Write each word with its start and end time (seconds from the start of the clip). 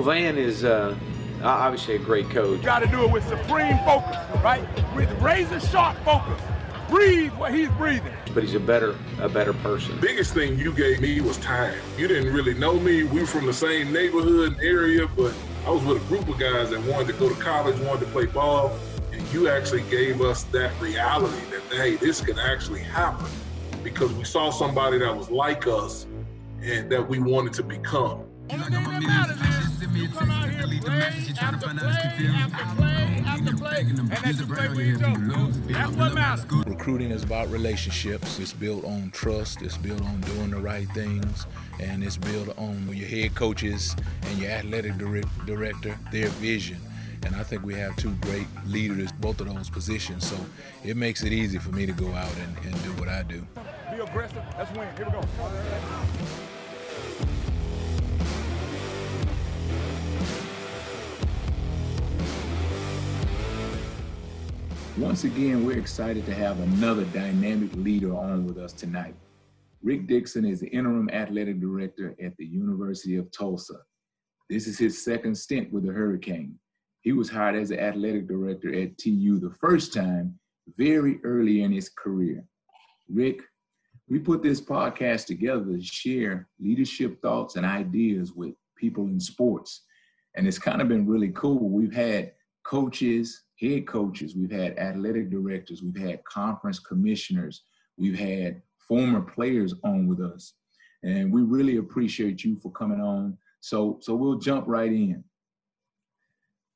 Van 0.00 0.36
is 0.36 0.64
uh, 0.64 0.92
obviously 1.44 1.94
a 1.94 2.00
great 2.00 2.28
coach. 2.28 2.58
You 2.58 2.64
Got 2.64 2.80
to 2.80 2.88
do 2.88 3.04
it 3.04 3.12
with 3.12 3.22
supreme 3.28 3.78
focus, 3.84 4.16
right? 4.42 4.66
With 4.96 5.08
razor 5.22 5.60
sharp 5.60 5.96
focus. 5.98 6.42
Breathe 6.88 7.32
what 7.34 7.54
he's 7.54 7.68
breathing. 7.68 8.12
But 8.34 8.42
he's 8.42 8.56
a 8.56 8.60
better, 8.60 8.96
a 9.20 9.28
better 9.28 9.52
person. 9.52 9.96
Biggest 10.00 10.34
thing 10.34 10.58
you 10.58 10.72
gave 10.72 11.00
me 11.00 11.20
was 11.20 11.36
time. 11.36 11.78
You 11.96 12.08
didn't 12.08 12.34
really 12.34 12.54
know 12.54 12.80
me. 12.80 13.04
We 13.04 13.20
were 13.20 13.26
from 13.28 13.46
the 13.46 13.52
same 13.52 13.92
neighborhood 13.92 14.54
and 14.54 14.60
area, 14.60 15.06
but 15.06 15.32
I 15.64 15.70
was 15.70 15.84
with 15.84 16.04
a 16.04 16.08
group 16.08 16.28
of 16.28 16.40
guys 16.40 16.70
that 16.70 16.82
wanted 16.86 17.12
to 17.12 17.18
go 17.20 17.28
to 17.28 17.40
college, 17.40 17.78
wanted 17.78 18.06
to 18.06 18.10
play 18.10 18.26
ball, 18.26 18.76
and 19.12 19.22
you 19.32 19.48
actually 19.48 19.82
gave 19.82 20.20
us 20.22 20.42
that 20.44 20.72
reality 20.80 21.38
that 21.52 21.62
hey, 21.76 21.94
this 21.94 22.20
could 22.20 22.40
actually 22.40 22.82
happen 22.82 23.30
because 23.84 24.12
we 24.14 24.24
saw 24.24 24.50
somebody 24.50 24.98
that 24.98 25.16
was 25.16 25.30
like 25.30 25.68
us 25.68 26.08
and 26.60 26.90
that 26.90 27.08
we 27.08 27.20
wanted 27.20 27.52
to 27.52 27.62
become. 27.62 28.24
Only 28.50 28.64
thing 28.64 28.72
that 28.72 29.02
matters 29.04 29.53
is 29.84 29.96
you 29.96 30.08
come 30.08 30.30
out 30.30 30.48
here, 30.50 30.80
play 30.80 31.00
after 31.40 31.68
play 31.68 31.76
after 31.78 32.76
play 32.76 33.22
after 33.26 33.56
play, 33.56 33.80
and 33.80 33.98
that 34.08 34.36
you 34.38 34.46
play 34.46 34.68
with 34.68 34.80
each 34.80 35.02
other. 35.02 35.72
That's 35.72 35.96
what 35.96 36.14
matters. 36.14 36.46
Recruiting 36.66 37.10
is 37.10 37.22
about 37.22 37.50
relationships. 37.50 38.38
It's 38.38 38.52
built 38.52 38.84
on 38.84 39.10
trust. 39.10 39.62
It's 39.62 39.76
built 39.76 40.02
on 40.02 40.20
doing 40.22 40.50
the 40.50 40.60
right 40.60 40.88
things, 40.90 41.46
and 41.80 42.02
it's 42.02 42.16
built 42.16 42.56
on 42.58 42.88
your 42.94 43.08
head 43.08 43.34
coaches 43.34 43.94
and 44.22 44.38
your 44.38 44.50
athletic 44.50 44.96
director, 45.46 45.98
their 46.12 46.28
vision. 46.28 46.78
And 47.24 47.34
I 47.34 47.42
think 47.42 47.62
we 47.62 47.74
have 47.74 47.96
two 47.96 48.12
great 48.16 48.46
leaders, 48.66 49.10
both 49.12 49.40
of 49.40 49.52
those 49.52 49.70
positions. 49.70 50.26
So 50.28 50.36
it 50.84 50.96
makes 50.96 51.22
it 51.22 51.32
easy 51.32 51.58
for 51.58 51.70
me 51.70 51.86
to 51.86 51.92
go 51.92 52.12
out 52.12 52.34
and, 52.36 52.66
and 52.66 52.84
do 52.84 52.90
what 53.00 53.08
I 53.08 53.22
do. 53.22 53.46
Be 53.90 54.00
aggressive. 54.00 54.42
Let's 54.58 54.76
win. 54.76 54.88
Here 54.96 55.06
we 55.06 55.12
go. 55.12 55.20
Once 64.98 65.24
again, 65.24 65.66
we're 65.66 65.76
excited 65.76 66.24
to 66.24 66.32
have 66.32 66.60
another 66.60 67.04
dynamic 67.06 67.68
leader 67.74 68.16
on 68.16 68.46
with 68.46 68.56
us 68.56 68.72
tonight. 68.72 69.16
Rick 69.82 70.06
Dickson 70.06 70.44
is 70.44 70.60
the 70.60 70.68
interim 70.68 71.10
athletic 71.10 71.60
director 71.60 72.14
at 72.22 72.36
the 72.36 72.46
University 72.46 73.16
of 73.16 73.28
Tulsa. 73.32 73.74
This 74.48 74.68
is 74.68 74.78
his 74.78 75.04
second 75.04 75.34
stint 75.34 75.72
with 75.72 75.84
the 75.84 75.92
Hurricane. 75.92 76.56
He 77.00 77.10
was 77.10 77.28
hired 77.28 77.56
as 77.56 77.70
the 77.70 77.82
athletic 77.82 78.28
director 78.28 78.72
at 78.72 78.96
TU 78.96 79.40
the 79.40 79.52
first 79.60 79.92
time 79.92 80.38
very 80.78 81.18
early 81.24 81.62
in 81.62 81.72
his 81.72 81.88
career. 81.88 82.44
Rick, 83.08 83.40
we 84.08 84.20
put 84.20 84.44
this 84.44 84.60
podcast 84.60 85.26
together 85.26 85.64
to 85.64 85.82
share 85.82 86.48
leadership 86.60 87.20
thoughts 87.20 87.56
and 87.56 87.66
ideas 87.66 88.32
with 88.32 88.54
people 88.76 89.06
in 89.06 89.18
sports. 89.18 89.82
And 90.36 90.46
it's 90.46 90.58
kind 90.58 90.80
of 90.80 90.86
been 90.86 91.04
really 91.04 91.30
cool. 91.30 91.68
We've 91.68 91.92
had 91.92 92.30
coaches, 92.62 93.43
head 93.60 93.86
coaches, 93.86 94.34
we've 94.34 94.50
had 94.50 94.78
athletic 94.78 95.30
directors, 95.30 95.82
we've 95.82 95.96
had 95.96 96.24
conference 96.24 96.78
commissioners, 96.78 97.62
we've 97.96 98.18
had 98.18 98.62
former 98.88 99.20
players 99.20 99.74
on 99.84 100.06
with 100.06 100.20
us. 100.20 100.54
And 101.02 101.32
we 101.32 101.42
really 101.42 101.76
appreciate 101.76 102.44
you 102.44 102.58
for 102.60 102.72
coming 102.72 103.00
on. 103.00 103.36
So, 103.60 103.98
so 104.00 104.14
we'll 104.14 104.38
jump 104.38 104.66
right 104.66 104.90
in. 104.90 105.22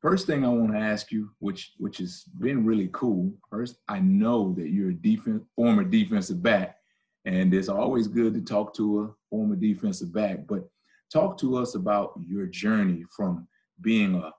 First 0.00 0.26
thing 0.26 0.44
I 0.44 0.48
want 0.48 0.72
to 0.72 0.78
ask 0.78 1.10
you, 1.10 1.30
which 1.40 1.72
which 1.78 1.98
has 1.98 2.22
been 2.38 2.64
really 2.64 2.88
cool. 2.92 3.32
First, 3.50 3.78
I 3.88 3.98
know 3.98 4.54
that 4.56 4.68
you're 4.68 4.90
a 4.90 4.94
defense 4.94 5.42
former 5.56 5.82
defensive 5.82 6.40
back, 6.40 6.76
and 7.24 7.52
it's 7.52 7.68
always 7.68 8.06
good 8.06 8.32
to 8.34 8.40
talk 8.40 8.74
to 8.76 9.02
a 9.02 9.10
former 9.28 9.56
defensive 9.56 10.12
back. 10.12 10.46
But 10.46 10.68
talk 11.12 11.36
to 11.38 11.56
us 11.56 11.74
about 11.74 12.12
your 12.24 12.46
journey 12.46 13.04
from 13.16 13.48
being 13.80 14.14
a 14.14 14.32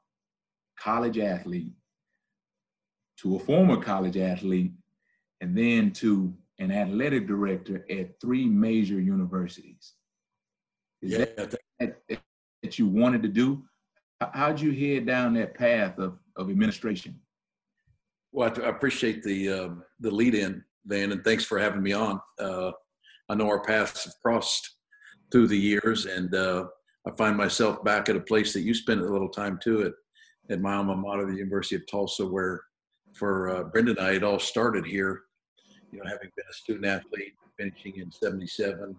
college 0.80 1.18
athlete 1.18 1.74
to 3.22 3.36
a 3.36 3.40
former 3.40 3.78
college 3.78 4.18
athlete 4.18 4.72
and 5.42 5.58
then 5.58 5.92
to 5.92 6.34
an 6.60 6.72
athletic 6.72 7.28
director 7.28 7.86
at 7.90 8.20
three 8.20 8.46
major 8.46 9.00
universities. 9.00 9.94
Is 11.02 11.12
yeah. 11.12 11.26
that, 11.38 11.56
that, 11.80 12.22
that 12.62 12.80
you 12.80 12.88
wanted 12.88 13.24
to 13.24 13.30
do? 13.30 13.64
How'd 14.34 14.60
you 14.60 14.72
head 14.72 15.06
down 15.06 15.34
that 15.36 15.54
path 15.54 15.98
of, 15.98 16.18
of 16.36 16.50
administration? 16.50 17.20
Well, 18.32 18.54
I 18.64 18.68
appreciate 18.68 19.24
the 19.24 19.50
uh, 19.50 19.70
the 20.02 20.12
lead 20.12 20.36
in, 20.36 20.64
Van, 20.86 21.12
and 21.12 21.24
thanks 21.24 21.46
for 21.46 21.58
having 21.58 21.82
me 21.82 21.94
on. 21.94 22.20
Uh, 22.38 22.72
I 23.30 23.36
know 23.36 23.48
our 23.48 23.64
paths 23.64 24.04
have 24.04 24.14
crossed 24.22 24.76
through 25.32 25.48
the 25.48 25.58
years, 25.58 26.06
and 26.06 26.36
uh, 26.36 26.66
I 27.08 27.12
find 27.18 27.36
myself 27.38 27.84
back 27.84 28.08
at 28.10 28.16
a 28.16 28.22
place 28.22 28.54
that 28.54 28.62
you 28.62 28.74
spent 28.74 29.02
a 29.02 29.12
little 29.12 29.30
time 29.30 29.58
too 29.64 29.84
at 29.84 29.94
at 30.52 30.62
my 30.62 30.76
alma 30.76 30.96
mater, 30.96 31.26
the 31.26 31.38
University 31.38 31.76
of 31.76 31.88
Tulsa, 31.88 32.26
where 32.26 32.62
for 33.14 33.50
uh, 33.50 33.64
Brenda 33.64 33.92
and 33.92 34.00
I, 34.00 34.12
it 34.14 34.24
all 34.24 34.40
started 34.40 34.86
here. 34.86 35.24
You 35.92 36.00
know, 36.00 36.10
having 36.10 36.30
been 36.36 36.46
a 36.50 36.54
student 36.54 36.86
athlete, 36.86 37.34
finishing 37.58 37.98
in 37.98 38.12
'77, 38.12 38.84
and 38.84 38.96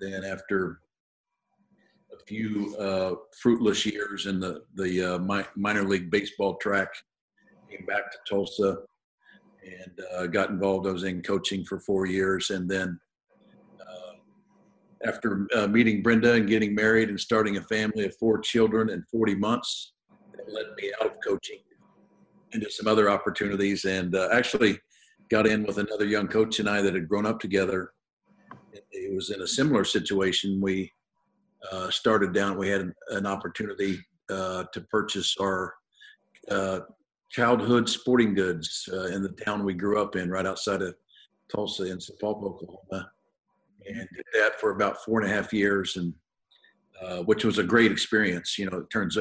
then 0.00 0.24
after 0.24 0.80
a 2.12 2.24
few 2.26 2.76
uh, 2.76 3.14
fruitless 3.40 3.86
years 3.86 4.26
in 4.26 4.40
the 4.40 4.62
the 4.74 5.14
uh, 5.14 5.18
mi- 5.18 5.44
minor 5.56 5.84
league 5.84 6.10
baseball 6.10 6.56
track, 6.56 6.88
came 7.70 7.86
back 7.86 8.10
to 8.10 8.18
Tulsa 8.28 8.78
and 9.64 10.00
uh, 10.14 10.26
got 10.26 10.50
involved. 10.50 10.86
I 10.86 10.92
was 10.92 11.04
in 11.04 11.22
coaching 11.22 11.64
for 11.64 11.80
four 11.80 12.06
years, 12.06 12.50
and 12.50 12.68
then 12.68 12.98
uh, 13.80 15.08
after 15.08 15.46
uh, 15.54 15.66
meeting 15.66 16.02
Brenda 16.02 16.34
and 16.34 16.48
getting 16.48 16.74
married 16.74 17.08
and 17.08 17.18
starting 17.18 17.56
a 17.56 17.62
family 17.62 18.04
of 18.04 18.16
four 18.16 18.38
children 18.38 18.90
in 18.90 19.02
40 19.10 19.34
months, 19.34 19.94
it 20.34 20.52
led 20.52 20.66
me 20.76 20.92
out 21.00 21.12
of 21.12 21.16
coaching 21.26 21.58
into 22.52 22.70
some 22.70 22.86
other 22.86 23.10
opportunities 23.10 23.84
and 23.84 24.14
uh, 24.14 24.28
actually 24.32 24.78
got 25.30 25.46
in 25.46 25.64
with 25.64 25.78
another 25.78 26.06
young 26.06 26.28
coach 26.28 26.58
and 26.58 26.68
I 26.68 26.80
that 26.82 26.94
had 26.94 27.08
grown 27.08 27.26
up 27.26 27.40
together. 27.40 27.92
It 28.92 29.14
was 29.14 29.30
in 29.30 29.42
a 29.42 29.46
similar 29.46 29.84
situation. 29.84 30.60
We 30.60 30.92
uh, 31.70 31.90
started 31.90 32.32
down, 32.32 32.58
we 32.58 32.68
had 32.68 32.92
an, 33.10 33.26
opportunity 33.26 33.98
uh, 34.30 34.64
to 34.72 34.80
purchase 34.82 35.36
our 35.40 35.74
uh, 36.50 36.80
childhood 37.30 37.88
sporting 37.88 38.34
goods 38.34 38.88
uh, 38.92 39.06
in 39.06 39.22
the 39.22 39.30
town 39.30 39.64
we 39.64 39.74
grew 39.74 40.00
up 40.00 40.16
in, 40.16 40.30
right 40.30 40.46
outside 40.46 40.82
of 40.82 40.94
Tulsa 41.54 41.84
in 41.84 41.98
Sapulpa, 41.98 42.44
Oklahoma. 42.44 43.10
And 43.86 44.08
did 44.14 44.24
that 44.34 44.60
for 44.60 44.70
about 44.70 45.02
four 45.04 45.20
and 45.20 45.30
a 45.30 45.34
half 45.34 45.52
years 45.52 45.96
and 45.96 46.14
uh, 47.02 47.18
which 47.18 47.44
was 47.44 47.58
a 47.58 47.62
great 47.62 47.92
experience. 47.92 48.58
You 48.58 48.68
know, 48.68 48.78
it 48.78 48.90
turns 48.90 49.16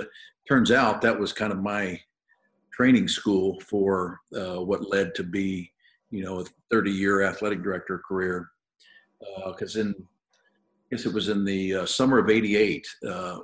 turns 0.47 0.71
out 0.71 1.01
that 1.01 1.19
was 1.19 1.31
kind 1.33 1.51
of 1.51 1.59
my 1.59 1.99
training 2.77 3.07
school 3.07 3.59
for 3.61 4.19
uh, 4.35 4.63
what 4.63 4.89
led 4.89 5.15
to 5.15 5.23
be, 5.23 5.71
you 6.11 6.23
know, 6.23 6.41
a 6.41 6.45
30 6.71 6.91
year 6.91 7.23
athletic 7.23 7.63
director 7.63 8.01
career. 8.07 8.51
Because 9.47 9.75
uh, 9.75 9.81
in, 9.81 9.95
I 9.97 10.95
guess 10.95 11.07
it 11.07 11.13
was 11.13 11.29
in 11.29 11.43
the 11.43 11.73
uh, 11.73 11.85
summer 11.88 12.19
of 12.19 12.29
'88, 12.29 12.88
uh, 13.09 13.39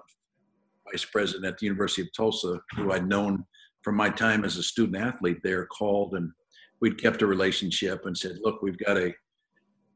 vice 0.89 1.03
president 1.03 1.45
at 1.45 1.57
the 1.57 1.66
University 1.66 2.03
of 2.03 2.13
Tulsa, 2.16 2.59
who 2.75 2.91
I'd 2.91 3.09
known 3.09 3.44
from 3.81 3.95
my 3.95 4.09
time 4.09 4.45
as 4.45 4.57
a 4.57 4.63
student 4.63 5.03
athlete 5.03 5.39
there, 5.44 5.65
called 5.65 6.13
and 6.13 6.31
we'd 6.79 7.01
kept 7.01 7.23
a 7.23 7.27
relationship 7.27 8.05
and 8.05 8.15
said, 8.15 8.38
"Look, 8.44 8.61
we've 8.61 8.77
got 8.77 8.97
a 8.97 9.13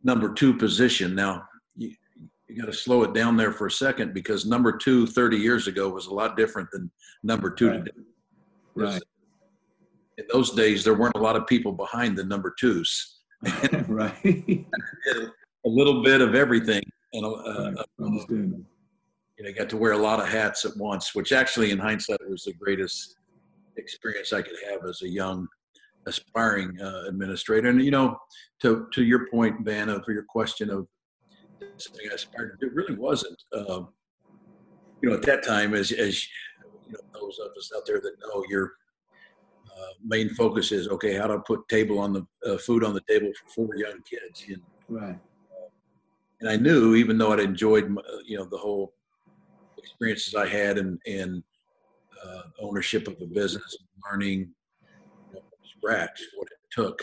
number 0.03 0.33
two 0.33 0.55
position 0.55 1.13
now." 1.13 1.43
you 2.49 2.61
got 2.61 2.67
to 2.67 2.73
slow 2.73 3.03
it 3.03 3.13
down 3.13 3.35
there 3.35 3.51
for 3.51 3.67
a 3.67 3.71
second 3.71 4.13
because 4.13 4.45
number 4.45 4.71
two 4.77 5.05
30 5.05 5.37
years 5.37 5.67
ago 5.67 5.89
was 5.89 6.07
a 6.07 6.13
lot 6.13 6.37
different 6.37 6.71
than 6.71 6.89
number 7.21 7.49
two 7.49 7.69
right. 7.69 7.85
today. 7.85 7.97
Right. 8.73 9.01
In 10.17 10.25
those 10.31 10.51
days, 10.51 10.83
there 10.83 10.95
weren't 10.95 11.15
a 11.15 11.21
lot 11.21 11.35
of 11.35 11.45
people 11.45 11.71
behind 11.71 12.17
the 12.17 12.23
number 12.23 12.53
twos. 12.59 13.19
right. 13.87 14.15
a 14.25 15.69
little 15.69 16.01
bit 16.03 16.21
of 16.21 16.33
everything. 16.33 16.81
And 17.13 17.25
uh, 17.25 17.83
um, 17.99 18.65
you 19.37 19.45
know, 19.45 19.53
got 19.55 19.69
to 19.69 19.77
wear 19.77 19.91
a 19.91 19.97
lot 19.97 20.19
of 20.19 20.27
hats 20.27 20.65
at 20.65 20.75
once, 20.77 21.13
which 21.13 21.31
actually, 21.31 21.71
in 21.71 21.77
hindsight, 21.77 22.19
was 22.27 22.43
the 22.43 22.53
greatest 22.53 23.15
experience 23.77 24.33
I 24.33 24.41
could 24.41 24.57
have 24.69 24.83
as 24.85 25.01
a 25.03 25.07
young, 25.07 25.47
aspiring 26.07 26.81
uh, 26.81 27.03
administrator. 27.07 27.69
And 27.69 27.83
you 27.83 27.91
know, 27.91 28.17
to 28.61 28.87
to 28.93 29.03
your 29.03 29.27
point, 29.29 29.63
Vanna, 29.63 30.01
for 30.03 30.11
your 30.11 30.23
question 30.23 30.69
of 30.69 30.87
something 31.77 32.07
I 32.11 32.15
aspired 32.15 32.57
to 32.59 32.65
do. 32.65 32.71
It 32.71 32.75
really 32.75 32.95
wasn't. 32.95 33.41
Um, 33.53 33.89
you 35.01 35.09
know, 35.09 35.15
at 35.15 35.21
that 35.23 35.43
time, 35.45 35.73
as 35.73 35.91
as 35.91 36.27
you 36.87 36.93
know, 36.93 36.99
those 37.19 37.39
of 37.39 37.51
us 37.57 37.71
out 37.75 37.83
there 37.85 38.01
that 38.01 38.13
know 38.21 38.43
your 38.49 38.73
uh, 39.77 39.93
main 40.03 40.29
focus 40.29 40.71
is 40.71 40.87
okay, 40.87 41.15
how 41.15 41.27
to 41.27 41.39
put 41.39 41.67
table 41.67 41.99
on 41.99 42.13
the 42.13 42.25
uh, 42.45 42.57
food 42.57 42.83
on 42.83 42.93
the 42.93 43.01
table 43.07 43.31
for 43.33 43.49
four 43.49 43.75
young 43.75 44.01
kids. 44.09 44.47
You 44.47 44.57
know? 44.57 44.63
Right. 44.89 45.19
and 46.39 46.49
I 46.49 46.55
knew, 46.55 46.95
even 46.95 47.17
though 47.17 47.33
I'd 47.33 47.39
enjoyed, 47.39 47.89
my, 47.89 48.01
you 48.25 48.37
know, 48.37 48.45
the 48.45 48.57
whole 48.57 48.93
experiences 49.77 50.35
I 50.35 50.47
had 50.47 50.77
and 50.77 50.99
and 51.05 51.43
uh, 52.23 52.41
ownership 52.59 53.07
of 53.07 53.15
a 53.21 53.25
business, 53.25 53.77
learning 54.09 54.49
you 55.29 55.33
know, 55.33 55.41
scratch 55.77 56.21
what 56.35 56.47
it 56.47 56.57
took. 56.71 56.99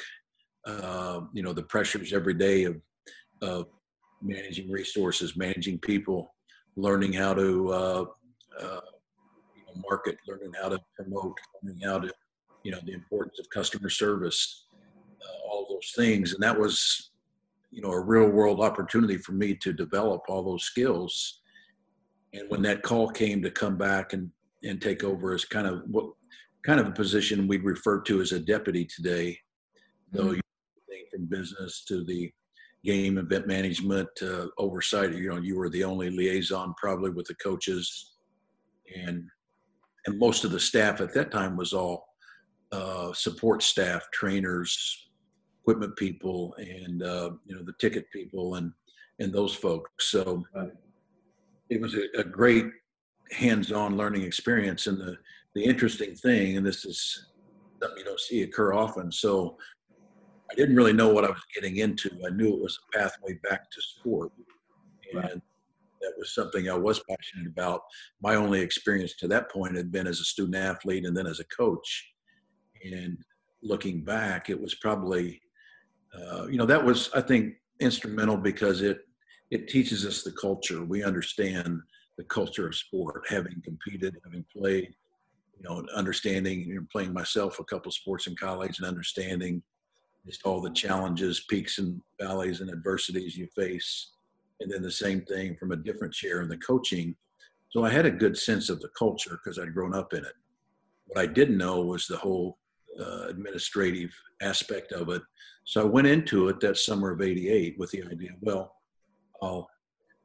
Uh, 0.67 1.21
you 1.33 1.43
know, 1.43 1.53
the 1.53 1.63
pressures 1.63 2.13
every 2.13 2.35
day 2.35 2.65
of 2.65 2.81
of 3.43 3.67
managing 4.23 4.71
resources, 4.71 5.37
managing 5.37 5.79
people, 5.79 6.35
learning 6.77 7.13
how 7.13 7.35
to 7.35 7.73
uh, 7.73 8.05
uh, 8.61 8.81
market, 9.77 10.17
learning 10.27 10.53
how 10.61 10.69
to 10.69 10.81
promote, 10.97 11.37
learning 11.63 11.81
how 11.83 11.99
to, 11.99 12.13
you 12.65 12.73
know, 12.73 12.81
the 12.85 12.93
importance 12.93 13.39
of 13.39 13.49
customer 13.51 13.91
service, 13.91 14.65
uh, 15.23 15.49
all 15.49 15.67
those 15.69 15.93
things. 15.95 16.33
And 16.33 16.43
that 16.43 16.59
was, 16.59 17.11
you 17.71 17.83
know, 17.83 17.93
a 17.93 18.01
real 18.01 18.29
world 18.29 18.61
opportunity 18.61 19.19
for 19.19 19.33
me 19.33 19.55
to 19.57 19.73
develop 19.73 20.23
all 20.29 20.43
those 20.43 20.65
skills. 20.65 21.41
And 22.33 22.49
when 22.49 22.63
that 22.63 22.83
call 22.83 23.09
came 23.11 23.43
to 23.43 23.51
come 23.51 23.77
back 23.77 24.13
and, 24.13 24.31
and 24.65 24.81
take 24.81 25.05
over 25.05 25.35
as 25.35 25.45
kind 25.45 25.67
of 25.67 25.83
what 25.87 26.07
kind 26.65 26.81
of 26.81 26.89
a 26.89 26.93
position 26.93 27.47
we'd 27.47 27.63
refer 27.63 28.01
to 28.01 28.23
as 28.23 28.33
a 28.33 28.41
deputy 28.41 28.87
today, 28.87 29.39
though 30.11 30.33
mm-hmm. 30.33 30.41
from 31.13 31.27
business 31.27 31.85
to 31.87 32.03
the 32.03 32.33
game 32.85 33.19
event 33.19 33.47
management 33.47 34.09
uh, 34.23 34.47
oversight. 34.59 35.13
You 35.13 35.31
know, 35.31 35.37
you 35.37 35.57
were 35.57 35.71
the 35.71 35.85
only 35.85 36.11
liaison 36.11 36.75
probably 36.79 37.11
with 37.11 37.27
the 37.27 37.35
coaches, 37.37 38.13
and 38.97 39.29
and 40.07 40.19
most 40.19 40.45
of 40.45 40.51
the 40.51 40.61
staff 40.61 41.01
at 41.01 41.15
that 41.15 41.31
time 41.31 41.57
was 41.57 41.73
all 41.73 42.14
uh, 42.75 43.13
support 43.13 43.63
staff, 43.63 44.03
trainers, 44.13 45.09
equipment 45.63 45.95
people, 45.97 46.55
and 46.59 47.03
uh, 47.03 47.31
you 47.47 47.55
know 47.55 47.63
the 47.63 47.75
ticket 47.81 48.07
people 48.13 48.57
and 48.57 48.73
and 49.21 49.33
those 49.33 49.55
folks. 49.55 50.11
So 50.11 50.43
it 51.71 51.81
was 51.81 51.95
a, 51.95 52.07
a 52.19 52.25
great 52.25 52.67
hands-on 53.31 53.97
learning 53.97 54.23
experience. 54.23 54.87
And 54.89 54.99
the 54.99 55.17
the 55.55 55.65
interesting 55.65 56.15
thing, 56.17 56.57
and 56.57 56.67
this 56.67 56.85
is 56.85 57.29
something 57.81 57.99
you 57.99 58.05
don't 58.05 58.19
see 58.19 58.43
occur 58.43 58.73
often. 58.73 59.13
So 59.13 59.57
I 60.51 60.55
didn't 60.57 60.77
really 60.77 60.93
know 60.93 61.11
what 61.13 61.25
I 61.25 61.29
was 61.29 61.43
getting 61.55 61.77
into. 61.77 62.11
I 62.27 62.31
knew 62.31 62.55
it 62.55 62.61
was 62.61 62.79
a 62.79 62.99
pathway 62.99 63.39
back 63.49 63.71
to 63.71 63.81
sport, 63.81 64.33
and 65.13 65.23
right. 65.23 65.33
that 66.01 66.13
was 66.19 66.35
something 66.35 66.69
I 66.69 66.75
was 66.77 67.01
passionate 67.09 67.47
about. 67.47 67.83
My 68.21 68.35
only 68.35 68.61
experience 68.61 69.15
to 69.19 69.29
that 69.29 69.51
point 69.51 69.77
had 69.77 69.93
been 69.93 70.09
as 70.09 70.19
a 70.19 70.25
student 70.25 70.57
athlete 70.57 71.05
and 71.05 71.17
then 71.17 71.29
as 71.29 71.39
a 71.39 71.47
coach. 71.57 72.14
And 72.85 73.19
looking 73.63 74.03
back, 74.03 74.51
it 74.51 74.61
was 74.61 74.75
probably, 74.75 75.41
uh, 76.15 76.47
you 76.47 76.59
know, 76.59 76.67
that 76.67 76.85
was 76.85 77.11
I 77.15 77.21
think 77.21 77.55
instrumental 77.81 78.37
because 78.37 78.83
it 78.83 79.07
it 79.51 79.69
teaches 79.69 80.05
us 80.05 80.23
the 80.23 80.33
culture. 80.33 80.85
We 80.85 81.03
understand 81.03 81.81
the 82.17 82.25
culture 82.25 82.67
of 82.67 82.75
sport, 82.75 83.25
having 83.29 83.61
competed, 83.65 84.17
having 84.25 84.45
played, 84.57 84.95
you 85.57 85.63
know, 85.63 85.85
understanding, 85.95 86.61
you 86.61 86.77
know, 86.77 86.87
playing 86.93 87.13
myself 87.13 87.59
a 87.59 87.65
couple 87.65 87.91
sports 87.91 88.27
in 88.27 88.37
college 88.37 88.79
and 88.79 88.87
understanding 88.87 89.63
just 90.27 90.45
all 90.45 90.61
the 90.61 90.71
challenges, 90.71 91.45
peaks 91.49 91.79
and 91.79 92.01
valleys 92.21 92.61
and 92.61 92.71
adversities 92.71 93.37
you 93.37 93.47
face. 93.55 94.13
And 94.61 94.71
then 94.71 94.83
the 94.83 94.91
same 94.91 95.23
thing 95.23 95.57
from 95.57 95.73
a 95.73 95.77
different 95.77 96.15
chair 96.15 96.41
in 96.41 96.49
the 96.49 96.57
coaching. 96.59 97.15
So 97.71 97.85
I 97.85 97.91
had 97.91 98.07
a 98.07 98.11
good 98.11 98.37
sense 98.37 98.71
of 98.71 98.81
the 98.81 98.89
culture 98.97 99.39
because 99.43 99.59
I'd 99.59 99.75
grown 99.75 99.95
up 99.95 100.13
in 100.15 100.25
it. 100.25 100.33
What 101.07 101.21
I 101.21 101.27
didn't 101.27 101.59
know 101.59 101.83
was 101.83 102.07
the 102.07 102.17
whole 102.17 102.59
uh, 103.01 103.29
administrative 103.29 104.11
aspect 104.43 104.93
of 104.93 105.09
it. 105.09 105.23
So 105.65 105.83
I 105.83 105.85
went 105.85 106.07
into 106.07 106.49
it 106.49 106.61
that 106.61 106.77
summer 106.77 107.11
of 107.11 107.23
'88 107.23 107.79
with 107.79 107.91
the 107.91 108.03
idea, 108.03 108.31
well, 108.41 108.75
I'll 109.43 109.69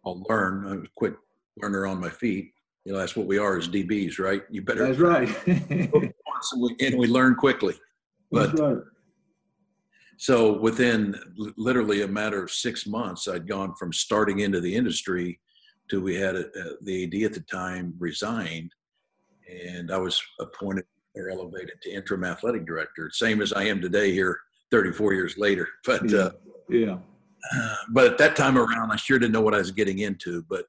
I'll 0.06 0.24
learn. 0.30 0.66
I'm 0.66 0.84
a 0.84 0.90
quick 0.96 1.16
learner 1.58 1.86
on 1.86 2.00
my 2.00 2.10
feet. 2.10 2.52
You 2.86 2.94
know, 2.94 3.00
that's 3.00 3.16
what 3.16 3.28
we 3.28 3.38
are 3.38 3.58
as 3.58 3.68
DBs, 3.68 4.20
right? 4.20 4.44
You 4.50 4.62
better. 4.62 4.86
That's 4.88 5.00
right. 5.00 5.30
and 5.48 6.98
we 6.98 7.08
learn 7.08 7.36
quickly. 7.36 7.76
But 8.32 8.58
right. 8.58 8.78
So 10.18 10.60
within 10.60 11.16
literally 11.56 12.02
a 12.02 12.08
matter 12.08 12.44
of 12.44 12.52
six 12.52 12.86
months, 12.86 13.28
I'd 13.30 13.48
gone 13.48 13.74
from 13.76 13.94
starting 13.94 14.40
into 14.40 14.60
the 14.60 14.76
industry 14.76 15.40
to 15.90 16.02
we 16.02 16.16
had 16.16 16.36
a, 16.36 16.46
a, 16.46 16.76
the 16.82 17.06
AD 17.06 17.24
at 17.24 17.34
the 17.34 17.46
time 17.50 17.94
resigned, 17.98 18.74
and 19.50 19.92
I 19.92 19.98
was 19.98 20.22
appointed 20.42 20.84
or 21.16 21.30
elevated 21.30 21.82
to 21.84 21.92
interim 21.92 22.24
athletic 22.24 22.66
director, 22.66 23.10
same 23.12 23.42
as 23.42 23.54
I 23.54 23.64
am 23.64 23.82
today 23.82 24.12
here, 24.12 24.40
34 24.72 25.14
years 25.14 25.38
later. 25.38 25.68
But 25.86 26.10
yeah, 26.10 26.20
uh, 26.20 26.32
yeah. 26.70 26.98
but 27.90 28.06
at 28.06 28.18
that 28.20 28.36
time 28.36 28.58
around, 28.58 28.92
I 28.92 28.96
sure 28.96 29.18
didn't 29.18 29.34
know 29.34 29.42
what 29.42 29.56
I 29.56 29.60
was 29.60 29.72
getting 29.72 30.00
into. 30.00 30.44
But 30.50 30.66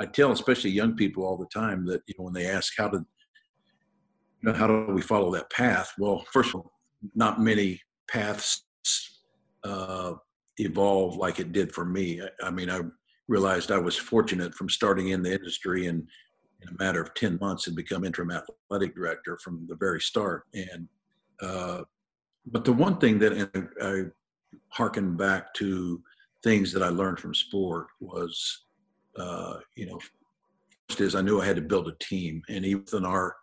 I 0.00 0.06
tell 0.06 0.32
especially 0.32 0.70
young 0.70 0.96
people 0.96 1.24
all 1.24 1.36
the 1.36 1.46
time 1.46 1.86
that 1.86 2.02
you 2.06 2.14
know 2.18 2.24
when 2.24 2.34
they 2.34 2.46
ask 2.46 2.72
how 2.76 2.88
did 2.88 3.02
you 4.42 4.50
know 4.50 4.52
how 4.52 4.66
do 4.66 4.92
we 4.92 5.02
follow 5.02 5.32
that 5.32 5.50
path? 5.50 5.92
Well, 5.98 6.24
first 6.32 6.50
of 6.50 6.56
all, 6.56 6.72
not 7.14 7.40
many 7.40 7.80
paths 8.08 8.64
uh, 9.64 10.14
evolve 10.58 11.16
like 11.16 11.40
it 11.40 11.52
did 11.52 11.72
for 11.72 11.84
me. 11.84 12.20
I, 12.20 12.46
I, 12.46 12.50
mean, 12.50 12.70
I 12.70 12.80
realized 13.28 13.70
I 13.70 13.78
was 13.78 13.96
fortunate 13.96 14.54
from 14.54 14.68
starting 14.68 15.08
in 15.08 15.22
the 15.22 15.32
industry 15.32 15.86
and 15.86 16.06
in 16.64 16.74
a 16.74 16.82
matter 16.82 17.00
of 17.00 17.14
10 17.14 17.38
months 17.40 17.64
had 17.64 17.74
become 17.74 18.04
interim 18.04 18.30
athletic 18.30 18.94
director 18.94 19.38
from 19.42 19.66
the 19.68 19.74
very 19.74 20.00
start. 20.00 20.44
And, 20.54 20.88
uh, 21.40 21.82
but 22.46 22.64
the 22.64 22.72
one 22.72 22.98
thing 22.98 23.18
that 23.20 23.50
I, 23.54 23.86
I 23.86 24.02
harken 24.68 25.16
back 25.16 25.54
to 25.54 26.02
things 26.42 26.72
that 26.72 26.82
I 26.82 26.88
learned 26.88 27.18
from 27.18 27.34
sport 27.34 27.86
was, 28.00 28.64
uh, 29.16 29.58
you 29.76 29.86
know, 29.86 29.98
first 30.88 31.00
is 31.00 31.14
I 31.14 31.22
knew 31.22 31.40
I 31.40 31.46
had 31.46 31.56
to 31.56 31.62
build 31.62 31.88
a 31.88 31.94
team. 32.00 32.42
And 32.48 32.64
even 32.64 32.84
in 32.92 33.04
our 33.04 33.36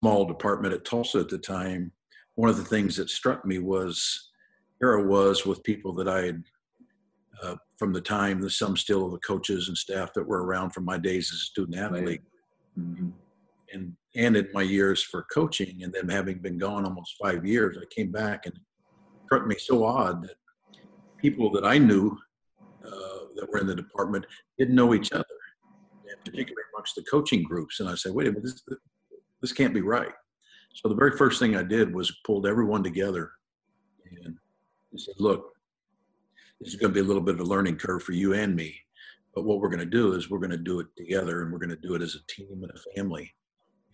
small 0.00 0.24
department 0.24 0.74
at 0.74 0.84
Tulsa 0.84 1.18
at 1.18 1.28
the 1.28 1.38
time, 1.38 1.92
one 2.34 2.50
of 2.50 2.56
the 2.56 2.64
things 2.64 2.96
that 2.96 3.10
struck 3.10 3.44
me 3.44 3.58
was 3.58 4.30
era 4.82 5.02
was 5.02 5.46
with 5.46 5.62
people 5.64 5.92
that 5.94 6.08
I 6.08 6.22
had 6.22 6.44
uh, 7.42 7.56
from 7.78 7.92
the 7.92 8.00
time, 8.00 8.40
the 8.40 8.48
some 8.48 8.76
still 8.76 9.04
of 9.04 9.12
the 9.12 9.18
coaches 9.18 9.68
and 9.68 9.76
staff 9.76 10.12
that 10.14 10.26
were 10.26 10.44
around 10.44 10.70
from 10.70 10.84
my 10.84 10.96
days 10.96 11.30
as 11.32 11.38
a 11.38 11.44
student 11.44 11.78
athlete, 11.78 12.22
mm-hmm. 12.78 13.08
and 13.72 13.96
in 14.14 14.48
my 14.52 14.62
years 14.62 15.02
for 15.02 15.26
coaching, 15.32 15.82
and 15.82 15.92
then 15.92 16.08
having 16.08 16.38
been 16.38 16.58
gone 16.58 16.84
almost 16.84 17.16
five 17.22 17.44
years, 17.44 17.76
I 17.80 17.84
came 17.94 18.10
back 18.10 18.46
and 18.46 18.54
it 18.54 18.62
struck 19.26 19.46
me 19.46 19.56
so 19.58 19.84
odd 19.84 20.22
that 20.22 20.36
people 21.18 21.50
that 21.52 21.64
I 21.64 21.78
knew 21.78 22.16
uh, 22.84 23.18
that 23.34 23.48
were 23.50 23.58
in 23.58 23.66
the 23.66 23.74
department 23.74 24.24
didn't 24.58 24.74
know 24.74 24.94
each 24.94 25.12
other, 25.12 25.24
and 26.08 26.18
particularly 26.24 26.62
amongst 26.74 26.94
the 26.94 27.04
coaching 27.10 27.42
groups. 27.42 27.80
And 27.80 27.88
I 27.88 27.94
said, 27.94 28.12
wait 28.12 28.28
a 28.28 28.30
minute, 28.30 28.44
this, 28.44 28.78
this 29.40 29.52
can't 29.52 29.74
be 29.74 29.82
right. 29.82 30.12
So 30.74 30.88
the 30.88 30.94
very 30.94 31.16
first 31.16 31.38
thing 31.38 31.56
I 31.56 31.62
did 31.62 31.94
was 31.94 32.10
pulled 32.24 32.46
everyone 32.46 32.82
together 32.82 33.32
and 34.10 34.36
and 34.92 35.00
said, 35.00 35.14
look, 35.18 35.52
this 36.60 36.72
is 36.72 36.80
going 36.80 36.92
to 36.92 36.94
be 36.94 37.00
a 37.00 37.08
little 37.08 37.22
bit 37.22 37.34
of 37.34 37.40
a 37.40 37.44
learning 37.44 37.76
curve 37.76 38.02
for 38.02 38.12
you 38.12 38.32
and 38.34 38.54
me. 38.54 38.74
But 39.36 39.44
what 39.44 39.60
we're 39.60 39.68
going 39.68 39.80
to 39.80 39.86
do 39.86 40.14
is 40.14 40.30
we're 40.30 40.38
going 40.38 40.50
to 40.50 40.56
do 40.56 40.80
it 40.80 40.86
together 40.96 41.42
and 41.42 41.52
we're 41.52 41.58
going 41.58 41.68
to 41.68 41.76
do 41.76 41.94
it 41.94 42.00
as 42.00 42.16
a 42.16 42.26
team 42.26 42.62
and 42.62 42.72
a 42.72 42.96
family. 42.96 43.32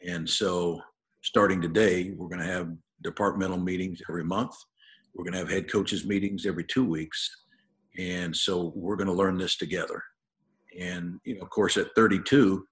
And 0.09 0.29
so 0.29 0.81
starting 1.23 1.61
today, 1.61 2.13
we're 2.17 2.29
going 2.29 2.41
to 2.41 2.47
have 2.47 2.71
departmental 3.03 3.59
meetings 3.59 4.01
every 4.09 4.23
month. 4.23 4.55
We're 5.15 5.25
going 5.25 5.33
to 5.33 5.41
have 5.41 5.51
head 5.51 5.71
coaches 5.71 6.07
meetings 6.07 6.47
every 6.47 6.63
two 6.65 6.85
weeks. 6.85 7.29
And 7.99 8.35
so 8.35 8.73
we're 8.77 8.95
going 8.95 9.09
to 9.09 9.13
learn 9.13 9.37
this 9.37 9.57
together. 9.57 10.01
And, 10.79 11.19
you 11.25 11.35
know, 11.35 11.43
of 11.43 11.51
course, 11.51 11.77
at 11.77 11.89
32, 11.97 12.65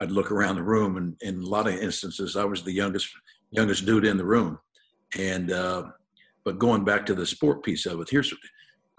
I'd 0.00 0.10
look 0.10 0.32
around 0.32 0.56
the 0.56 0.62
room 0.62 0.96
and 0.96 1.14
in 1.20 1.42
a 1.42 1.46
lot 1.46 1.68
of 1.68 1.74
instances, 1.74 2.36
I 2.36 2.44
was 2.44 2.62
the 2.62 2.72
youngest, 2.72 3.10
youngest 3.50 3.84
dude 3.84 4.06
in 4.06 4.16
the 4.16 4.24
room. 4.24 4.58
And, 5.18 5.52
uh, 5.52 5.84
but 6.42 6.58
going 6.58 6.84
back 6.84 7.04
to 7.06 7.14
the 7.14 7.26
sport 7.26 7.62
piece 7.62 7.84
of 7.84 8.00
it, 8.00 8.08
here's 8.10 8.32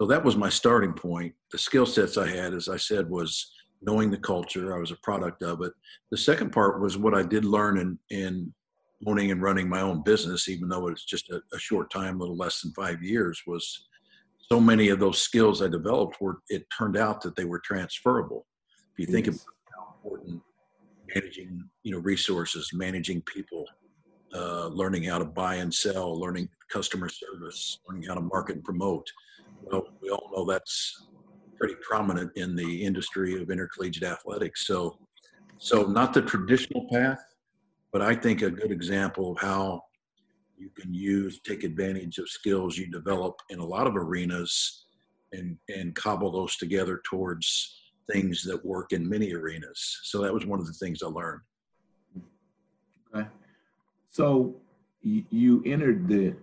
so 0.00 0.06
that 0.06 0.24
was 0.24 0.34
my 0.34 0.48
starting 0.48 0.94
point. 0.94 1.34
The 1.52 1.58
skill 1.58 1.84
sets 1.84 2.16
I 2.16 2.26
had, 2.26 2.54
as 2.54 2.70
I 2.70 2.78
said, 2.78 3.10
was 3.10 3.52
knowing 3.82 4.10
the 4.10 4.16
culture. 4.16 4.74
I 4.74 4.80
was 4.80 4.92
a 4.92 4.96
product 5.02 5.42
of 5.42 5.60
it. 5.60 5.72
The 6.10 6.16
second 6.16 6.52
part 6.52 6.80
was 6.80 6.96
what 6.96 7.14
I 7.14 7.22
did 7.22 7.44
learn 7.44 7.76
in 7.76 7.98
in 8.08 8.54
owning 9.06 9.30
and 9.30 9.42
running 9.42 9.68
my 9.68 9.82
own 9.82 10.02
business, 10.02 10.48
even 10.48 10.68
though 10.68 10.88
it's 10.88 11.04
just 11.04 11.28
a, 11.30 11.40
a 11.54 11.58
short 11.58 11.90
time, 11.90 12.16
a 12.16 12.18
little 12.18 12.36
less 12.36 12.62
than 12.62 12.72
five 12.72 13.02
years, 13.02 13.42
was 13.46 13.88
so 14.50 14.58
many 14.58 14.88
of 14.88 15.00
those 15.00 15.20
skills 15.20 15.62
I 15.62 15.68
developed 15.68 16.20
were 16.20 16.40
it 16.48 16.66
turned 16.76 16.96
out 16.96 17.20
that 17.22 17.36
they 17.36 17.44
were 17.44 17.60
transferable. 17.60 18.46
If 18.92 18.98
you 18.98 19.12
think 19.12 19.26
about 19.26 19.40
how 19.74 19.94
important 19.96 20.40
managing, 21.14 21.64
you 21.82 21.92
know, 21.92 21.98
resources, 21.98 22.70
managing 22.72 23.22
people, 23.22 23.66
uh, 24.34 24.68
learning 24.68 25.04
how 25.04 25.18
to 25.18 25.24
buy 25.24 25.56
and 25.56 25.72
sell, 25.72 26.18
learning 26.18 26.48
customer 26.70 27.08
service, 27.08 27.78
learning 27.86 28.04
how 28.08 28.14
to 28.14 28.20
market 28.20 28.56
and 28.56 28.64
promote. 28.64 29.06
We 30.10 30.16
all 30.16 30.30
know 30.34 30.44
that's 30.44 31.06
pretty 31.56 31.76
prominent 31.88 32.32
in 32.34 32.56
the 32.56 32.84
industry 32.84 33.40
of 33.40 33.50
intercollegiate 33.50 34.02
athletics. 34.02 34.66
So, 34.66 34.98
so 35.58 35.82
not 35.84 36.12
the 36.12 36.22
traditional 36.22 36.88
path, 36.90 37.22
but 37.92 38.02
I 38.02 38.16
think 38.16 38.42
a 38.42 38.50
good 38.50 38.72
example 38.72 39.32
of 39.32 39.38
how 39.38 39.82
you 40.56 40.70
can 40.76 40.92
use, 40.92 41.40
take 41.46 41.62
advantage 41.62 42.18
of 42.18 42.28
skills 42.28 42.76
you 42.76 42.90
develop 42.90 43.36
in 43.50 43.60
a 43.60 43.64
lot 43.64 43.86
of 43.86 43.96
arenas 43.96 44.86
and, 45.32 45.56
and 45.68 45.94
cobble 45.94 46.32
those 46.32 46.56
together 46.56 47.00
towards 47.08 47.76
things 48.12 48.42
that 48.42 48.64
work 48.64 48.92
in 48.92 49.08
many 49.08 49.32
arenas. 49.32 50.00
So 50.02 50.22
that 50.22 50.34
was 50.34 50.44
one 50.44 50.58
of 50.58 50.66
the 50.66 50.72
things 50.72 51.04
I 51.04 51.06
learned. 51.06 51.42
Okay. 53.14 53.28
So 54.10 54.56
you 55.02 55.62
entered 55.64 56.08
the 56.08 56.34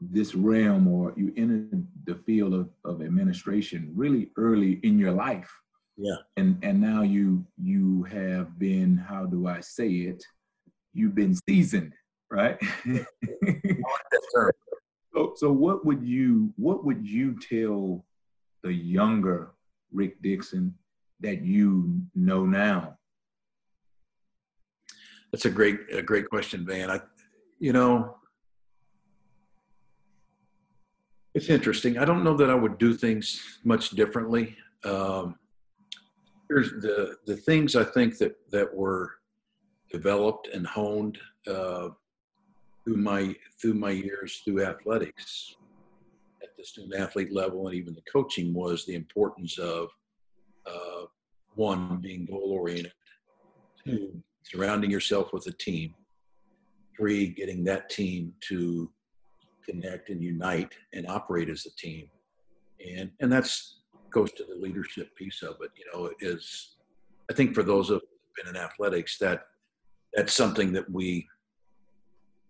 this 0.00 0.34
realm 0.34 0.88
or 0.88 1.12
you 1.16 1.32
entered 1.36 1.86
the 2.04 2.14
field 2.14 2.54
of, 2.54 2.70
of 2.84 3.02
administration 3.02 3.92
really 3.94 4.30
early 4.36 4.80
in 4.82 4.98
your 4.98 5.12
life. 5.12 5.50
Yeah. 5.96 6.16
And 6.36 6.58
and 6.62 6.80
now 6.80 7.02
you 7.02 7.46
you 7.56 8.04
have 8.04 8.58
been, 8.58 8.96
how 8.96 9.26
do 9.26 9.46
I 9.46 9.60
say 9.60 9.88
it? 9.88 10.22
you've 10.96 11.14
been 11.14 11.36
seasoned, 11.48 11.92
right? 12.30 12.58
so, 14.32 15.32
so 15.36 15.52
what 15.52 15.84
would 15.84 16.02
you 16.02 16.52
what 16.56 16.84
would 16.84 17.06
you 17.06 17.36
tell 17.38 18.04
the 18.62 18.72
younger 18.72 19.52
Rick 19.92 20.22
Dickson 20.22 20.74
that 21.20 21.42
you 21.42 22.00
know 22.14 22.46
now? 22.46 22.96
That's 25.32 25.44
a 25.44 25.50
great 25.50 25.80
a 25.92 26.02
great 26.02 26.28
question, 26.30 26.64
Van. 26.66 26.90
I, 26.90 27.00
you 27.58 27.72
know, 27.72 28.16
it's 31.36 31.50
interesting. 31.50 31.98
I 31.98 32.06
don't 32.06 32.24
know 32.24 32.34
that 32.38 32.48
I 32.48 32.54
would 32.54 32.78
do 32.78 32.94
things 32.94 33.58
much 33.62 33.90
differently. 33.90 34.56
Um, 34.84 35.36
here's 36.48 36.70
the 36.80 37.18
the 37.26 37.36
things 37.36 37.76
I 37.76 37.84
think 37.84 38.16
that 38.18 38.36
that 38.52 38.74
were 38.74 39.16
developed 39.92 40.48
and 40.48 40.66
honed 40.66 41.18
uh, 41.46 41.90
through 42.82 42.96
my 42.96 43.36
through 43.60 43.74
my 43.74 43.90
years 43.90 44.40
through 44.46 44.64
athletics 44.64 45.56
at 46.42 46.56
the 46.56 46.64
student 46.64 46.94
athlete 46.94 47.34
level 47.34 47.66
and 47.66 47.76
even 47.76 47.94
the 47.94 48.10
coaching 48.10 48.54
was 48.54 48.86
the 48.86 48.94
importance 48.94 49.58
of 49.58 49.90
uh, 50.66 51.04
one 51.54 51.98
being 51.98 52.24
goal 52.24 52.50
oriented, 52.50 52.92
two 53.84 54.22
surrounding 54.42 54.90
yourself 54.90 55.34
with 55.34 55.46
a 55.48 55.52
team, 55.52 55.94
three 56.96 57.26
getting 57.26 57.62
that 57.64 57.90
team 57.90 58.32
to 58.48 58.90
connect 59.68 60.10
and 60.10 60.22
unite 60.22 60.72
and 60.92 61.06
operate 61.08 61.48
as 61.48 61.66
a 61.66 61.74
team, 61.76 62.08
and 62.96 63.10
and 63.20 63.32
that's 63.32 63.80
goes 64.10 64.32
to 64.32 64.44
the 64.44 64.54
leadership 64.54 65.14
piece 65.16 65.42
of 65.42 65.56
it. 65.60 65.70
You 65.76 65.84
know, 65.92 66.10
is 66.20 66.76
I 67.30 67.34
think 67.34 67.54
for 67.54 67.62
those 67.62 67.90
of 67.90 68.02
been 68.36 68.54
in 68.54 68.60
athletics 68.60 69.18
that 69.18 69.46
that's 70.14 70.32
something 70.32 70.72
that 70.72 70.90
we 70.90 71.26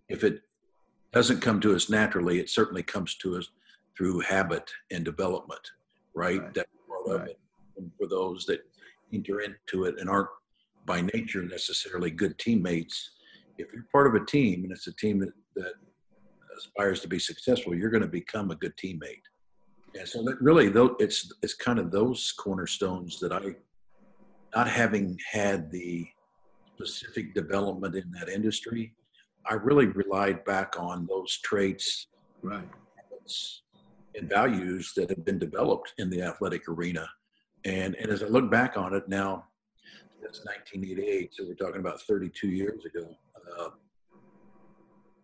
if 0.09 0.25
it 0.25 0.43
doesn't 1.13 1.41
come 1.41 1.61
to 1.61 1.75
us 1.75 1.89
naturally 1.89 2.39
it 2.39 2.51
certainly 2.51 2.83
comes 2.83 3.15
to 3.17 3.37
us 3.37 3.49
through 3.97 4.21
habit 4.21 4.71
and 4.91 5.05
development 5.05 5.61
right, 6.15 6.41
right. 6.41 6.55
that's 6.55 6.71
part 6.89 7.07
right. 7.07 7.21
of 7.21 7.27
it 7.29 7.39
and 7.79 7.91
for 7.99 8.07
those 8.07 8.45
that 8.47 8.61
enter 9.13 9.41
into 9.41 9.85
it 9.85 9.99
and 9.99 10.11
aren't 10.11 10.29
by 10.85 11.01
nature 11.15 11.43
necessarily 11.43 12.11
good 12.11 12.39
teammates 12.39 13.13
if 13.59 13.73
you're 13.73 13.87
part 13.93 14.07
of 14.07 14.21
a 14.21 14.27
team 14.27 14.65
and 14.65 14.73
it's 14.73 14.87
a 14.87 14.95
team 14.95 15.19
that, 15.19 15.33
that 15.55 15.75
aspires 16.57 17.01
to 17.01 17.09
be 17.09 17.19
successful 17.19 17.75
you're 17.75 17.91
going 17.91 18.03
to 18.03 18.09
become 18.09 18.51
a 18.51 18.57
good 18.57 18.77
teammate 18.77 19.23
and 19.99 20.07
so 20.07 20.23
that 20.23 20.41
really 20.41 20.69
though 20.69 20.97
it's 20.99 21.33
it's 21.43 21.55
kind 21.55 21.79
of 21.79 21.91
those 21.91 22.33
cornerstones 22.39 23.19
that 23.21 23.33
i 23.33 23.55
not 24.55 24.69
having 24.69 25.19
had 25.31 25.71
the 25.71 26.07
specific 26.77 27.35
development 27.35 27.95
in 27.95 28.11
that 28.13 28.29
industry, 28.29 28.95
I 29.49 29.55
really 29.55 29.87
relied 29.87 30.45
back 30.45 30.75
on 30.79 31.07
those 31.07 31.39
traits 31.39 32.09
right. 32.43 32.69
and 34.15 34.29
values 34.29 34.93
that 34.97 35.11
have 35.11 35.25
been 35.25 35.39
developed 35.39 35.93
in 35.99 36.11
the 36.11 36.23
athletic 36.23 36.69
arena. 36.69 37.07
And, 37.65 37.95
and 37.97 38.11
as 38.11 38.23
I 38.23 38.27
look 38.27 38.51
back 38.51 38.77
on 38.77 38.95
it 38.95 39.09
now, 39.09 39.45
that's 40.23 40.45
1988, 40.45 41.35
so 41.35 41.45
we're 41.47 41.55
talking 41.55 41.81
about 41.81 42.01
32 42.03 42.49
years 42.49 42.85
ago. 42.85 43.09
Uh, 43.59 43.69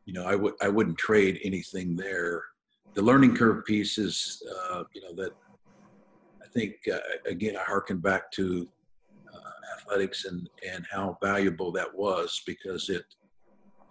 you 0.05 0.13
know, 0.13 0.25
I 0.25 0.35
would 0.35 0.55
I 0.61 0.69
wouldn't 0.69 0.99
trade 0.99 1.41
anything 1.45 1.97
there. 1.97 2.43
The 2.95 3.03
learning 3.03 3.37
curve 3.37 3.65
piece 3.65 3.99
is, 3.99 4.43
uh, 4.71 4.85
you 4.95 5.01
know, 5.03 5.15
that 5.15 5.33
I 6.43 6.47
think 6.53 6.75
uh, 6.93 6.99
again 7.27 7.57
I 7.57 7.63
harken 7.63 7.99
back 7.99 8.31
to 8.33 8.69
athletics 9.93 10.25
and 10.25 10.49
and 10.69 10.85
how 10.91 11.19
valuable 11.23 11.73
that 11.73 11.93
was 11.95 12.43
because 12.47 12.89
it 12.89 13.05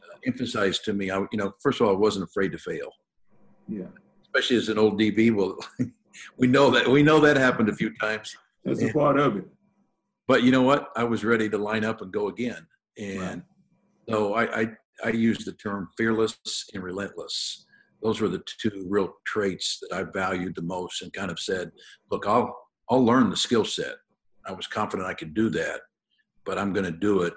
uh, 0.03 0.17
emphasized 0.25 0.83
to 0.85 0.93
me. 0.93 1.11
I 1.11 1.19
you 1.31 1.37
know 1.37 1.53
first 1.61 1.81
of 1.81 1.87
all 1.87 1.93
I 1.93 1.97
wasn't 1.97 2.25
afraid 2.25 2.51
to 2.51 2.57
fail. 2.57 2.91
Yeah. 3.67 3.85
Especially 4.23 4.57
as 4.57 4.69
an 4.69 4.77
old 4.77 4.99
DB, 4.99 5.33
well, 5.35 5.57
we 6.37 6.47
know 6.47 6.69
that 6.71 6.87
we 6.87 7.03
know 7.03 7.19
that 7.19 7.37
happened 7.37 7.69
a 7.69 7.75
few 7.75 7.95
times. 7.97 8.35
That's 8.63 8.81
a 8.81 8.93
part 8.93 9.19
of 9.19 9.37
it. 9.37 9.47
But 10.27 10.43
you 10.43 10.51
know 10.51 10.61
what? 10.61 10.89
I 10.95 11.03
was 11.03 11.25
ready 11.25 11.49
to 11.49 11.57
line 11.57 11.83
up 11.83 12.01
and 12.01 12.11
go 12.11 12.27
again, 12.27 12.65
and 12.97 13.19
right. 13.19 13.41
so 14.07 14.33
I, 14.33 14.61
I 14.61 14.67
I 15.03 15.09
used 15.09 15.45
the 15.45 15.53
term 15.53 15.89
fearless 15.97 16.37
and 16.73 16.83
relentless. 16.83 17.65
Those 18.01 18.19
were 18.19 18.29
the 18.29 18.43
two 18.59 18.85
real 18.89 19.13
traits 19.25 19.79
that 19.81 19.95
I 19.95 20.03
valued 20.03 20.55
the 20.55 20.61
most, 20.61 21.01
and 21.01 21.13
kind 21.13 21.31
of 21.31 21.39
said, 21.39 21.71
"Look, 22.09 22.25
I'll 22.27 22.55
I'll 22.89 23.05
learn 23.05 23.29
the 23.29 23.37
skill 23.37 23.65
set. 23.65 23.95
I 24.45 24.51
was 24.51 24.67
confident 24.67 25.07
I 25.07 25.13
could 25.13 25.33
do 25.33 25.49
that, 25.51 25.81
but 26.45 26.57
I'm 26.57 26.73
going 26.73 26.85
to 26.85 26.91
do 26.91 27.21
it, 27.21 27.33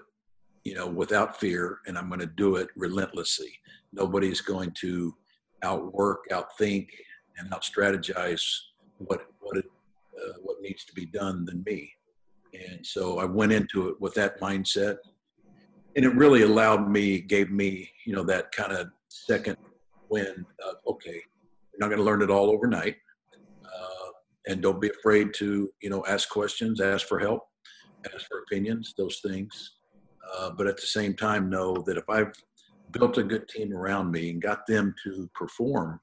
you 0.65 0.75
know, 0.75 0.87
without 0.87 1.39
fear, 1.39 1.81
and 1.87 1.99
I'm 1.99 2.09
going 2.09 2.21
to 2.21 2.27
do 2.27 2.57
it 2.57 2.69
relentlessly. 2.77 3.53
Nobody's 3.93 4.41
going 4.41 4.73
to 4.81 5.15
outwork, 5.63 6.29
outthink, 6.31 6.89
and 7.39 7.51
outstrategize 7.51 8.43
what 8.99 9.27
what 9.41 9.59
it, 9.59 9.67
uh, 10.17 10.33
what 10.43 10.61
needs 10.63 10.85
to 10.87 10.95
be 10.95 11.07
done 11.07 11.45
than 11.45 11.63
me. 11.67 11.93
And 12.55 12.87
so 12.87 13.19
I 13.19 13.25
went 13.25 13.53
into 13.53 13.89
it 13.89 14.01
with 14.01 14.15
that 14.15 14.41
mindset, 14.41 14.97
and 15.97 16.05
it 16.05 16.15
really 16.15 16.43
allowed 16.43 16.91
me, 16.91 17.21
gave 17.21 17.51
me, 17.51 17.91
you 18.07 18.15
know, 18.15 18.25
that 18.25 18.53
kind 18.53 18.73
of 18.73 18.89
second 19.09 19.57
wind 20.09 20.45
of 20.67 20.77
okay, 20.87 21.23
you're 21.73 21.81
not 21.81 21.89
going 21.89 21.99
to 21.99 22.05
learn 22.05 22.23
it 22.23 22.31
all 22.31 22.51
overnight 22.51 22.97
and 24.47 24.63
don't 24.63 24.81
be 24.81 24.91
afraid 24.91 25.33
to 25.35 25.71
you 25.81 25.91
know 25.91 26.05
ask 26.09 26.29
questions 26.29 26.81
ask 26.81 27.07
for 27.07 27.19
help 27.19 27.43
ask 28.13 28.27
for 28.27 28.41
opinions 28.41 28.95
those 28.97 29.21
things. 29.27 29.77
Uh, 30.35 30.51
but 30.51 30.67
at 30.67 30.77
the 30.77 30.87
same 30.87 31.15
time 31.15 31.51
know 31.51 31.75
that 31.87 31.97
if 31.97 32.09
i've 32.09 32.33
built 32.91 33.19
a 33.19 33.23
good 33.23 33.49
team 33.49 33.73
around 33.75 34.11
me 34.11 34.31
and 34.31 34.43
got 34.43 34.67
them 34.67 34.95
to 35.03 35.29
perform 35.35 36.01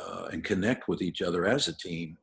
uh, 0.00 0.28
and 0.32 0.44
connect 0.44 0.88
with 0.88 1.02
each 1.02 1.22
other 1.22 1.46
as 1.46 1.68
a 1.68 1.76
team 1.76 2.16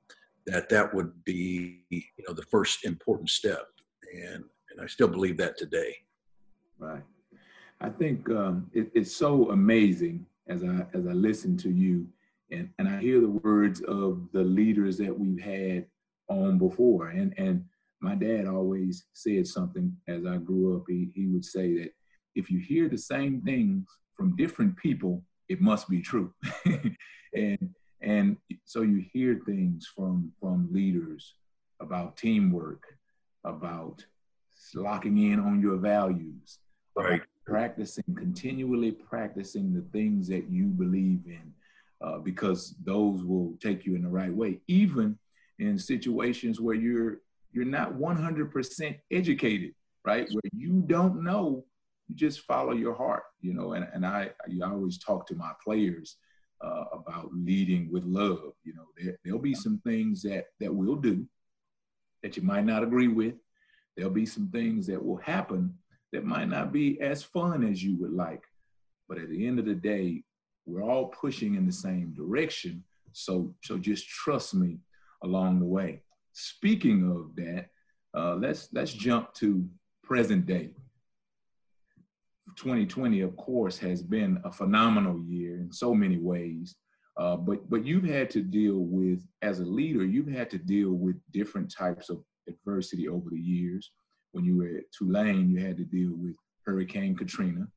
that 0.45 0.69
that 0.69 0.93
would 0.93 1.11
be 1.23 1.83
you 1.89 2.01
know 2.27 2.33
the 2.33 2.43
first 2.43 2.85
important 2.85 3.29
step. 3.29 3.65
And 4.13 4.43
and 4.71 4.81
i 4.81 4.87
still 4.87 5.07
believe 5.07 5.37
that 5.37 5.57
today 5.57 5.95
right 6.79 7.03
i 7.81 7.89
think 7.89 8.29
um, 8.29 8.69
it, 8.73 8.91
it's 8.93 9.15
so 9.15 9.51
amazing 9.51 10.25
as 10.47 10.63
i 10.63 10.85
as 10.93 11.07
i 11.07 11.11
listen 11.11 11.57
to 11.57 11.69
you 11.69 12.07
and, 12.51 12.69
and 12.77 12.87
I 12.87 12.99
hear 12.99 13.19
the 13.19 13.29
words 13.29 13.81
of 13.81 14.27
the 14.31 14.43
leaders 14.43 14.97
that 14.97 15.17
we've 15.17 15.41
had 15.41 15.85
on 16.29 16.57
before. 16.57 17.09
And, 17.09 17.33
and 17.37 17.65
my 18.01 18.15
dad 18.15 18.47
always 18.47 19.05
said 19.13 19.47
something 19.47 19.95
as 20.07 20.25
I 20.25 20.37
grew 20.37 20.75
up. 20.77 20.83
He, 20.87 21.09
he 21.15 21.27
would 21.27 21.45
say 21.45 21.73
that 21.79 21.91
if 22.35 22.49
you 22.49 22.59
hear 22.59 22.87
the 22.87 22.97
same 22.97 23.41
things 23.41 23.87
from 24.15 24.35
different 24.35 24.77
people, 24.77 25.23
it 25.49 25.61
must 25.61 25.89
be 25.89 26.01
true. 26.01 26.33
and 27.33 27.69
and 28.01 28.37
so 28.65 28.81
you 28.81 29.03
hear 29.13 29.41
things 29.45 29.91
from 29.95 30.31
from 30.39 30.67
leaders 30.71 31.35
about 31.79 32.17
teamwork, 32.17 32.83
about 33.43 34.05
locking 34.73 35.17
in 35.31 35.39
on 35.39 35.61
your 35.61 35.77
values, 35.77 36.59
right? 36.95 37.21
Practicing, 37.45 38.03
continually 38.15 38.91
practicing 38.91 39.73
the 39.73 39.83
things 39.91 40.27
that 40.27 40.49
you 40.49 40.65
believe 40.65 41.21
in, 41.25 41.53
uh, 42.01 42.19
because 42.19 42.75
those 42.83 43.23
will 43.23 43.55
take 43.61 43.85
you 43.85 43.95
in 43.95 44.03
the 44.03 44.09
right 44.09 44.33
way, 44.33 44.59
even 44.67 45.17
in 45.59 45.77
situations 45.77 46.59
where 46.59 46.75
you're 46.75 47.19
you're 47.51 47.63
not 47.63 47.93
100% 47.93 48.99
educated, 49.11 49.73
right? 50.03 50.27
Where 50.29 50.41
you 50.51 50.83
don't 50.87 51.23
know, 51.23 51.63
you 52.09 52.15
just 52.15 52.41
follow 52.41 52.73
your 52.73 52.93
heart, 52.93 53.23
you 53.39 53.53
know. 53.53 53.73
And, 53.73 53.87
and 53.93 54.05
I, 54.05 54.31
I 54.45 54.69
always 54.69 54.97
talk 54.97 55.25
to 55.27 55.35
my 55.35 55.53
players 55.63 56.17
uh, 56.61 56.83
about 56.91 57.29
leading 57.33 57.89
with 57.91 58.03
love. 58.03 58.51
You 58.65 58.73
know, 58.73 58.87
there, 59.01 59.17
there'll 59.23 59.39
be 59.39 59.55
some 59.55 59.79
things 59.85 60.21
that 60.23 60.47
that 60.59 60.73
we'll 60.73 60.97
do 60.97 61.25
that 62.23 62.35
you 62.35 62.43
might 62.43 62.65
not 62.65 62.83
agree 62.83 63.07
with. 63.07 63.35
There'll 63.95 64.11
be 64.11 64.25
some 64.25 64.49
things 64.49 64.87
that 64.87 65.03
will 65.03 65.17
happen 65.17 65.73
that 66.15 66.23
might 66.23 66.47
not 66.47 66.71
be 66.71 66.99
as 67.01 67.23
fun 67.23 67.67
as 67.67 67.83
you 67.83 67.97
would 67.97 68.13
like. 68.13 68.43
But 69.09 69.17
at 69.17 69.29
the 69.29 69.45
end 69.45 69.59
of 69.59 69.65
the 69.65 69.75
day, 69.75 70.23
we're 70.65 70.81
all 70.81 71.07
pushing 71.07 71.55
in 71.55 71.65
the 71.65 71.73
same 71.73 72.13
direction. 72.13 72.85
So, 73.11 73.53
so 73.61 73.77
just 73.77 74.07
trust 74.07 74.55
me 74.55 74.79
along 75.23 75.59
the 75.59 75.65
way. 75.65 76.03
Speaking 76.31 77.11
of 77.11 77.35
that, 77.35 77.65
uh, 78.17 78.35
let's 78.35 78.69
let's 78.71 78.93
jump 78.93 79.33
to 79.35 79.67
present 80.03 80.45
day. 80.45 80.69
2020, 82.55 83.19
of 83.19 83.35
course, 83.35 83.77
has 83.79 84.01
been 84.01 84.39
a 84.45 84.51
phenomenal 84.51 85.19
year 85.19 85.59
in 85.59 85.71
so 85.73 85.93
many 85.93 86.17
ways. 86.17 86.75
Uh, 87.17 87.35
but 87.35 87.69
but 87.69 87.85
you've 87.85 88.05
had 88.05 88.29
to 88.29 88.41
deal 88.41 88.79
with, 88.79 89.21
as 89.41 89.59
a 89.59 89.65
leader, 89.65 90.05
you've 90.05 90.31
had 90.31 90.49
to 90.51 90.57
deal 90.57 90.91
with 90.91 91.17
different 91.33 91.69
types 91.69 92.09
of 92.09 92.23
adversity 92.47 93.09
over 93.09 93.29
the 93.29 93.39
years. 93.39 93.91
When 94.35 94.43
you 94.43 94.57
were 94.57 94.79
at 94.79 94.91
Tulane, 94.91 95.49
you 95.49 95.65
had 95.65 95.77
to 95.77 95.85
deal 95.85 96.11
with 96.13 96.35
Hurricane 96.65 97.15
Katrina. 97.15 97.69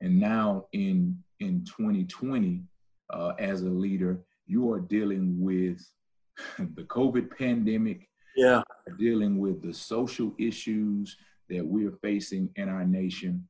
And 0.00 0.18
now 0.18 0.64
in 0.72 1.22
in 1.38 1.66
2020, 1.66 2.62
uh, 3.10 3.32
as 3.38 3.60
a 3.60 3.68
leader, 3.68 4.24
you 4.46 4.72
are 4.72 4.80
dealing 4.80 5.38
with 5.38 5.86
the 6.58 6.84
COVID 6.84 7.36
pandemic. 7.36 8.08
Yeah. 8.34 8.62
Dealing 8.98 9.38
with 9.38 9.60
the 9.60 9.74
social 9.74 10.32
issues 10.38 11.14
that 11.50 11.66
we're 11.66 11.98
facing 12.00 12.48
in 12.56 12.70
our 12.70 12.86
nation. 12.86 13.46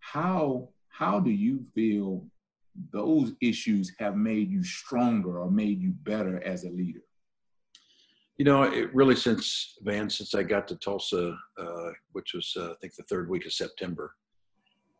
how 0.00 0.68
how 0.90 1.18
do 1.18 1.30
you 1.30 1.64
feel 1.74 2.26
those 2.92 3.32
issues 3.40 3.92
have 3.98 4.16
made 4.16 4.50
you 4.50 4.62
stronger 4.62 5.38
or 5.40 5.50
made 5.50 5.80
you 5.80 5.92
better 6.12 6.36
as 6.44 6.64
a 6.64 6.70
leader? 6.70 7.03
You 8.36 8.44
know, 8.44 8.64
it 8.64 8.92
really 8.92 9.14
since 9.14 9.78
Van, 9.82 10.10
since 10.10 10.34
I 10.34 10.42
got 10.42 10.66
to 10.68 10.76
Tulsa, 10.76 11.36
uh, 11.56 11.90
which 12.12 12.34
was 12.34 12.52
uh, 12.56 12.72
I 12.72 12.74
think 12.80 12.94
the 12.96 13.04
third 13.04 13.30
week 13.30 13.46
of 13.46 13.52
September, 13.52 14.14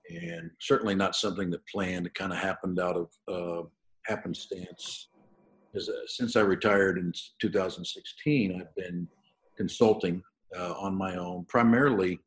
and 0.09 0.51
certainly 0.61 0.95
not 0.95 1.17
something 1.17 1.51
that 1.51 1.67
planned. 1.67 2.07
It 2.07 2.15
kind 2.15 2.33
of 2.33 2.39
happened 2.39 2.79
out 2.79 2.97
of 2.97 3.09
uh, 3.27 3.67
happenstance. 4.07 5.09
As, 5.75 5.89
uh, 5.89 6.07
since 6.07 6.37
I 6.37 6.43
retired 6.43 6.97
in 6.97 7.13
2016, 7.41 8.61
I've 8.61 8.75
been 8.77 9.09
consulting 9.57 10.23
uh, 10.57 10.75
on 10.75 10.95
my 10.95 11.17
own, 11.17 11.45
primarily 11.49 12.21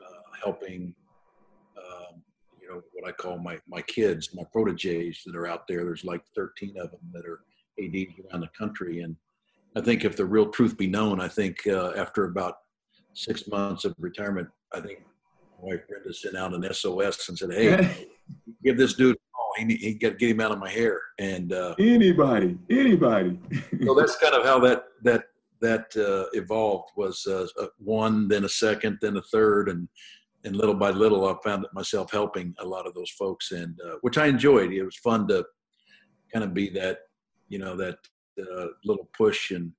uh, 0.00 0.36
helping 0.42 0.94
um, 1.76 2.22
you 2.62 2.68
know 2.70 2.80
what 2.94 3.06
I 3.06 3.12
call 3.12 3.38
my 3.38 3.58
my 3.68 3.82
kids, 3.82 4.34
my 4.34 4.44
proteges 4.50 5.20
that 5.26 5.36
are 5.36 5.46
out 5.46 5.68
there. 5.68 5.84
There's 5.84 6.04
like 6.04 6.22
13 6.34 6.76
of 6.78 6.92
them 6.92 7.00
that 7.12 7.26
are 7.26 7.40
ADs 7.78 8.14
around 8.32 8.40
the 8.40 8.50
country, 8.58 9.00
and 9.00 9.16
I 9.76 9.80
think 9.80 10.04
if 10.04 10.16
the 10.16 10.24
real 10.24 10.50
truth 10.50 10.76
be 10.76 10.86
known, 10.86 11.20
I 11.20 11.28
think 11.28 11.66
uh, 11.66 11.92
after 11.96 12.24
about 12.24 12.54
six 13.14 13.46
months 13.46 13.84
of 13.84 13.94
retirement, 13.98 14.48
I 14.72 14.80
think 14.80 15.00
my 15.62 15.68
wife 15.68 15.80
Brenda 15.88 16.12
sent 16.12 16.36
out 16.36 16.54
an 16.54 16.66
SOS 16.72 17.28
and 17.28 17.38
said, 17.38 17.52
"Hey, 17.52 18.08
give 18.64 18.76
this 18.76 18.94
dude 18.94 19.16
call. 19.34 19.52
He, 19.56 19.76
he 19.76 19.94
get 19.94 20.18
get 20.18 20.30
him 20.30 20.40
out 20.40 20.52
of 20.52 20.58
my 20.58 20.70
hair." 20.70 21.00
And 21.18 21.52
uh, 21.52 21.74
anybody, 21.78 22.58
anybody. 22.68 23.38
so 23.84 23.94
that's 23.94 24.16
kind 24.16 24.34
of 24.34 24.44
how 24.44 24.58
that 24.60 24.84
that 25.02 25.24
that 25.60 25.96
uh, 25.96 26.28
evolved. 26.32 26.90
Was 26.96 27.26
uh, 27.26 27.46
one, 27.78 28.26
then 28.26 28.44
a 28.44 28.48
second, 28.48 28.98
then 29.00 29.16
a 29.16 29.22
third, 29.22 29.68
and 29.68 29.88
and 30.44 30.56
little 30.56 30.74
by 30.74 30.90
little, 30.90 31.28
I 31.28 31.34
found 31.44 31.66
myself 31.74 32.10
helping 32.10 32.54
a 32.58 32.64
lot 32.64 32.86
of 32.86 32.94
those 32.94 33.10
folks, 33.10 33.52
and 33.52 33.78
uh, 33.86 33.96
which 34.00 34.18
I 34.18 34.26
enjoyed. 34.26 34.72
It 34.72 34.82
was 34.82 34.96
fun 34.96 35.28
to 35.28 35.44
kind 36.32 36.44
of 36.44 36.54
be 36.54 36.70
that, 36.70 37.00
you 37.48 37.58
know, 37.58 37.76
that 37.76 37.96
uh, 38.38 38.66
little 38.84 39.08
push 39.16 39.50
and 39.50 39.72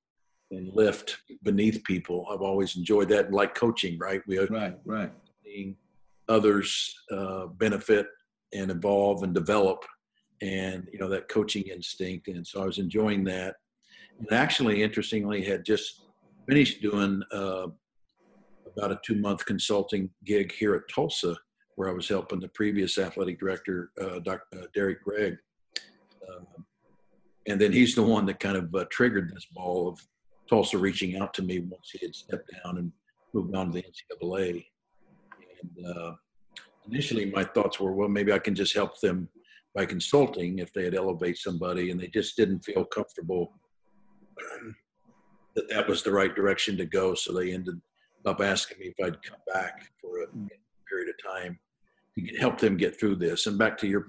and 0.51 0.69
lift 0.73 1.17
beneath 1.43 1.83
people. 1.85 2.27
I've 2.29 2.41
always 2.41 2.75
enjoyed 2.75 3.09
that, 3.09 3.25
and 3.27 3.33
like 3.33 3.55
coaching. 3.55 3.97
Right, 3.97 4.21
we 4.27 4.39
right, 4.39 4.77
right. 4.85 5.11
Seeing 5.43 5.75
others 6.27 6.95
uh, 7.11 7.47
benefit 7.47 8.07
and 8.53 8.69
evolve 8.69 9.23
and 9.23 9.33
develop, 9.33 9.85
and 10.41 10.87
you 10.91 10.99
know 10.99 11.09
that 11.09 11.29
coaching 11.29 11.63
instinct. 11.63 12.27
And 12.27 12.45
so 12.45 12.61
I 12.61 12.65
was 12.65 12.79
enjoying 12.79 13.23
that. 13.25 13.55
And 14.19 14.31
actually, 14.31 14.83
interestingly, 14.83 15.43
had 15.43 15.65
just 15.65 16.03
finished 16.47 16.81
doing 16.81 17.21
uh, 17.31 17.67
about 18.75 18.91
a 18.91 18.99
two 19.05 19.15
month 19.15 19.45
consulting 19.45 20.09
gig 20.25 20.51
here 20.51 20.75
at 20.75 20.93
Tulsa, 20.93 21.35
where 21.75 21.89
I 21.89 21.93
was 21.93 22.07
helping 22.07 22.39
the 22.39 22.49
previous 22.49 22.97
athletic 22.97 23.39
director, 23.39 23.91
uh, 24.01 24.19
Dr. 24.19 24.43
Uh, 24.53 24.65
Derek 24.73 25.03
Gragg. 25.03 25.37
Uh, 25.77 26.43
and 27.47 27.59
then 27.59 27.71
he's 27.71 27.95
the 27.95 28.03
one 28.03 28.25
that 28.27 28.39
kind 28.39 28.57
of 28.57 28.73
uh, 28.75 28.85
triggered 28.91 29.31
this 29.33 29.45
ball 29.53 29.87
of 29.87 29.99
Tulsa 30.49 30.77
reaching 30.77 31.17
out 31.17 31.33
to 31.35 31.41
me 31.41 31.59
once 31.59 31.89
he 31.91 32.05
had 32.05 32.15
stepped 32.15 32.51
down 32.63 32.77
and 32.77 32.91
moved 33.33 33.55
on 33.55 33.71
to 33.71 33.81
the 33.81 33.83
NCAA. 33.83 34.65
And 35.61 35.97
uh, 35.97 36.11
initially, 36.87 37.25
my 37.25 37.43
thoughts 37.43 37.79
were, 37.79 37.93
well, 37.93 38.09
maybe 38.09 38.33
I 38.33 38.39
can 38.39 38.53
just 38.53 38.75
help 38.75 38.99
them 38.99 39.29
by 39.73 39.85
consulting 39.85 40.59
if 40.59 40.73
they 40.73 40.83
had 40.83 40.95
elevate 40.95 41.37
somebody, 41.37 41.91
and 41.91 41.99
they 41.99 42.07
just 42.07 42.35
didn't 42.35 42.59
feel 42.59 42.83
comfortable 42.83 43.53
that 45.55 45.69
that 45.69 45.87
was 45.87 46.03
the 46.03 46.11
right 46.11 46.35
direction 46.35 46.77
to 46.77 46.85
go. 46.85 47.13
So 47.13 47.33
they 47.33 47.53
ended 47.53 47.79
up 48.25 48.41
asking 48.41 48.79
me 48.79 48.93
if 48.97 49.05
I'd 49.05 49.21
come 49.23 49.39
back 49.51 49.85
for 50.01 50.23
a 50.23 50.27
period 50.89 51.09
of 51.09 51.33
time 51.33 51.59
to 52.17 52.37
help 52.37 52.57
them 52.57 52.77
get 52.77 52.99
through 52.99 53.15
this. 53.15 53.47
And 53.47 53.57
back 53.57 53.77
to 53.79 53.87
your, 53.87 54.05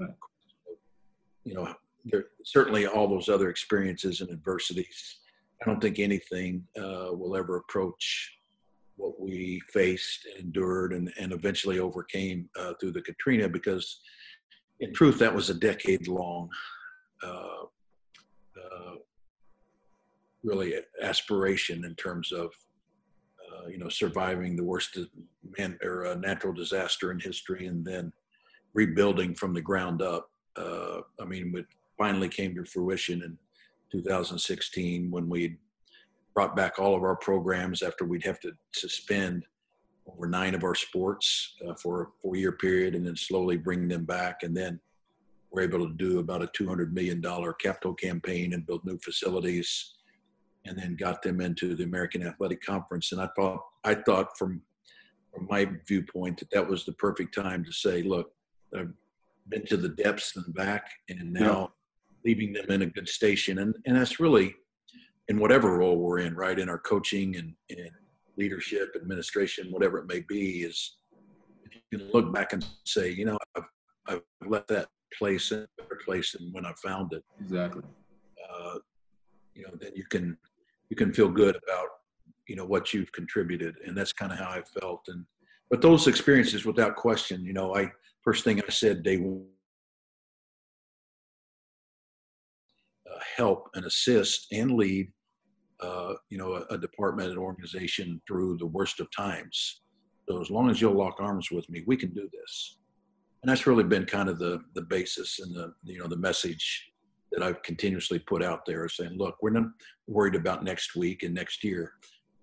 you 1.45 1.55
know, 1.55 1.75
there 2.05 2.27
certainly 2.45 2.87
all 2.87 3.09
those 3.09 3.29
other 3.29 3.49
experiences 3.49 4.21
and 4.21 4.31
adversities. 4.31 5.19
I 5.61 5.67
don't 5.67 5.81
think 5.81 5.99
anything 5.99 6.67
uh, 6.77 7.11
will 7.13 7.37
ever 7.37 7.57
approach 7.57 8.37
what 8.97 9.21
we 9.21 9.61
faced 9.73 10.27
endured 10.39 10.93
and, 10.93 11.13
and 11.19 11.33
eventually 11.33 11.79
overcame 11.79 12.49
uh, 12.59 12.75
through 12.81 12.93
the 12.93 13.03
Katrina 13.03 13.49
because, 13.49 14.01
in 14.81 14.93
truth, 14.93 15.19
that 15.19 15.35
was 15.35 15.51
a 15.51 15.55
decade 15.55 16.09
long, 16.09 16.49
uh, 17.23 17.65
uh 18.57 18.95
really 20.43 20.75
aspiration 21.01 21.85
in 21.85 21.95
terms 21.95 22.33
of 22.33 22.51
uh, 23.49 23.69
you 23.69 23.79
know 23.79 23.89
surviving 23.89 24.57
the 24.57 24.65
worst 24.65 24.99
man 25.57 25.79
or 25.85 26.07
uh, 26.07 26.15
natural 26.17 26.53
disaster 26.53 27.13
in 27.13 27.21
history 27.21 27.67
and 27.67 27.85
then 27.85 28.13
rebuilding 28.75 29.35
from 29.35 29.55
the 29.55 29.61
ground 29.61 30.03
up. 30.03 30.29
I 30.57 31.25
mean, 31.25 31.53
with 31.53 31.67
finally 32.03 32.29
came 32.29 32.53
to 32.53 32.65
fruition 32.65 33.23
in 33.23 33.39
2016 33.93 35.09
when 35.09 35.29
we 35.29 35.57
brought 36.35 36.57
back 36.57 36.81
all 36.81 36.97
of 36.97 37.05
our 37.05 37.15
programs 37.15 37.81
after 37.81 38.05
we'd 38.05 38.25
have 38.25 38.41
to 38.41 38.51
suspend 38.75 39.45
over 40.09 40.27
nine 40.27 40.53
of 40.57 40.65
our 40.65 40.75
sports 40.75 41.55
uh, 41.65 41.75
for 41.81 42.03
a 42.03 42.07
four 42.21 42.35
year 42.35 42.51
period 42.51 42.97
and 42.97 43.07
then 43.07 43.15
slowly 43.15 43.57
bring 43.57 43.87
them 43.87 44.05
back. 44.05 44.43
And 44.43 44.57
then 44.57 44.81
we're 45.53 45.63
able 45.63 45.87
to 45.87 45.95
do 45.95 46.19
about 46.19 46.43
a 46.43 46.49
$200 46.49 46.91
million 46.93 47.23
capital 47.61 47.95
campaign 47.95 48.53
and 48.53 48.67
build 48.67 48.85
new 48.85 48.99
facilities 48.99 49.95
and 50.67 50.77
then 50.77 50.97
got 50.97 51.23
them 51.23 51.41
into 51.41 51.77
the 51.77 51.85
American 51.85 52.27
Athletic 52.27 52.65
Conference. 52.65 53.13
And 53.13 53.21
I 53.21 53.29
thought, 53.37 53.61
I 53.85 53.95
thought 53.95 54.37
from, 54.37 54.61
from 55.33 55.47
my 55.49 55.71
viewpoint 55.87 56.41
that 56.41 56.51
that 56.51 56.69
was 56.69 56.85
the 56.85 56.95
perfect 56.95 57.33
time 57.33 57.65
to 57.65 57.73
say, 57.73 58.03
look, 58.03 58.33
I've 58.77 58.93
been 59.49 59.65
to 59.67 59.77
the 59.77 59.91
depths 59.91 60.35
and 60.35 60.53
back 60.53 60.89
and 61.09 61.33
now 61.33 61.71
leaving 62.25 62.53
them 62.53 62.71
in 62.71 62.83
a 62.83 62.87
good 62.87 63.09
station. 63.09 63.59
And, 63.59 63.75
and 63.87 63.97
that's 63.97 64.21
really 64.21 64.55
in 65.29 65.39
whatever 65.39 65.79
role 65.79 65.97
we're 65.97 66.19
in, 66.19 66.35
right? 66.35 66.59
In 66.59 66.69
our 66.69 66.79
coaching 66.79 67.37
and, 67.37 67.55
and 67.71 67.91
leadership, 68.37 68.95
administration, 68.97 69.69
whatever 69.71 69.99
it 69.99 70.07
may 70.07 70.21
be, 70.21 70.63
is 70.63 70.97
you 71.91 71.99
can 71.99 72.11
look 72.13 72.33
back 72.33 72.53
and 72.53 72.65
say, 72.85 73.11
you 73.11 73.25
know, 73.25 73.39
I've, 73.57 73.65
I've 74.07 74.23
left 74.49 74.69
that 74.69 74.89
place 75.17 75.53
in 75.53 75.61
a 75.61 75.83
better 75.83 76.01
place 76.05 76.33
than 76.33 76.51
when 76.53 76.65
I 76.65 76.73
found 76.83 77.13
it. 77.13 77.23
Exactly. 77.41 77.83
Uh, 78.51 78.79
you 79.55 79.63
know, 79.65 79.75
then 79.81 79.93
you 79.95 80.05
can 80.05 80.37
you 80.89 80.97
can 80.97 81.13
feel 81.13 81.29
good 81.29 81.57
about 81.57 81.87
you 82.49 82.57
know 82.57 82.65
what 82.65 82.93
you've 82.93 83.13
contributed, 83.13 83.77
and 83.87 83.97
that's 83.97 84.13
kind 84.13 84.33
of 84.33 84.39
how 84.39 84.49
I 84.49 84.63
felt. 84.81 85.03
And 85.09 85.25
but 85.71 85.81
those 85.81 86.07
experiences, 86.07 86.65
without 86.65 86.97
question, 86.97 87.45
you 87.45 87.53
know, 87.53 87.75
I 87.75 87.91
first 88.23 88.45
thing 88.45 88.61
I 88.61 88.71
said 88.71 89.03
day 89.03 89.17
help 93.37 93.69
and 93.75 93.85
assist 93.85 94.47
and 94.53 94.73
lead, 94.73 95.11
uh, 95.81 96.15
you 96.31 96.39
know, 96.39 96.55
a, 96.55 96.75
a, 96.75 96.79
department 96.79 97.31
and 97.31 97.39
organization 97.39 98.21
through 98.27 98.57
the 98.59 98.67
worst 98.67 99.01
of 99.01 99.09
times. 99.11 99.83
So 100.29 100.41
as 100.41 100.51
long 100.51 100.71
as 100.71 100.81
you'll 100.81 100.95
lock 100.95 101.17
arms 101.19 101.51
with 101.51 101.69
me, 101.69 101.83
we 101.87 101.97
can 101.97 102.11
do 102.15 102.29
this. 102.33 102.79
And 103.43 103.51
that's 103.51 103.67
really 103.67 103.85
been 103.85 104.07
kind 104.07 104.29
of 104.29 104.39
the 104.39 104.61
the 104.75 104.83
basis 104.83 105.41
and 105.41 105.55
the 105.55 105.73
you 105.83 105.99
know 105.99 106.07
the 106.07 106.17
message 106.17 106.93
that 107.33 107.43
I've 107.43 107.63
continuously 107.63 108.19
put 108.19 108.43
out 108.43 108.65
there, 108.67 108.89
saying, 108.89 109.17
look, 109.17 109.37
we're 109.41 109.51
not 109.51 109.69
worried 110.07 110.35
about 110.35 110.65
next 110.65 110.95
week 110.95 111.23
and 111.23 111.35
next 111.35 111.65
year, 111.65 111.93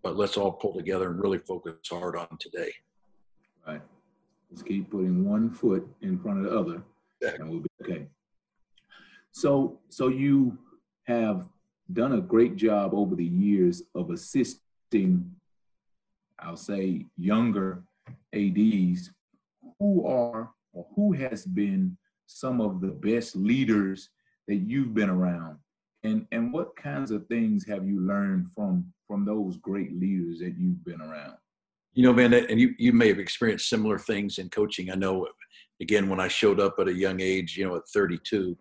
but 0.04 0.18
let's 0.18 0.36
all 0.36 0.52
pull 0.52 0.74
together 0.74 1.12
and 1.12 1.22
really 1.22 1.38
focus 1.38 1.76
hard 1.90 2.16
on 2.18 2.28
today. 2.40 2.72
Right. 3.68 3.82
Let's 4.50 4.64
keep 4.64 4.90
putting 4.90 5.30
one 5.30 5.52
foot 5.52 5.88
in 6.02 6.20
front 6.20 6.40
of 6.40 6.52
the 6.52 6.60
other, 6.60 6.84
exactly. 7.22 7.42
and 7.42 7.50
we'll 7.50 7.62
be 7.62 7.70
okay. 7.84 8.08
So, 9.32 9.80
so 9.90 10.08
you 10.08 10.58
have 11.10 11.48
done 11.92 12.14
a 12.14 12.22
great 12.22 12.56
job 12.56 12.94
over 12.94 13.16
the 13.16 13.26
years 13.26 13.82
of 13.96 14.12
assisting, 14.12 15.30
I'll 16.38 16.56
say, 16.56 17.06
younger 17.18 17.84
ADs 18.34 19.12
who 19.80 20.06
are 20.06 20.52
or 20.72 20.86
who 20.96 21.14
has 21.14 21.46
been 21.46 21.98
some 22.28 22.62
of 22.62 22.80
the 22.80 22.92
best 22.92 23.36
leaders 23.36 24.10
that 24.48 24.58
you've 24.58 24.94
been 24.94 25.10
around. 25.10 25.58
And 26.04 26.28
and 26.32 26.54
what 26.54 26.76
kinds 26.76 27.12
of 27.12 27.26
things 27.28 27.68
have 27.68 27.86
you 27.88 28.00
learned 28.00 28.52
from 28.54 28.94
from 29.08 29.26
those 29.26 29.58
great 29.58 30.00
leaders 30.00 30.40
that 30.40 30.56
you've 30.58 30.86
been 30.86 31.02
around? 31.02 31.34
You 31.94 32.04
know 32.04 32.14
man 32.14 32.34
and 32.34 32.60
you 32.60 32.76
you 32.78 32.94
may 32.94 33.08
have 33.08 33.20
experienced 33.20 33.68
similar 33.68 33.98
things 33.98 34.38
in 34.38 34.50
coaching. 34.50 34.92
I 34.92 34.96
know 34.96 35.28
again 35.82 36.10
when 36.10 36.20
i 36.20 36.28
showed 36.28 36.60
up 36.60 36.76
at 36.80 36.88
a 36.88 36.94
young 36.94 37.20
age 37.22 37.58
you 37.58 37.66
know 37.66 37.76
at 37.76 37.88
32 37.94 38.58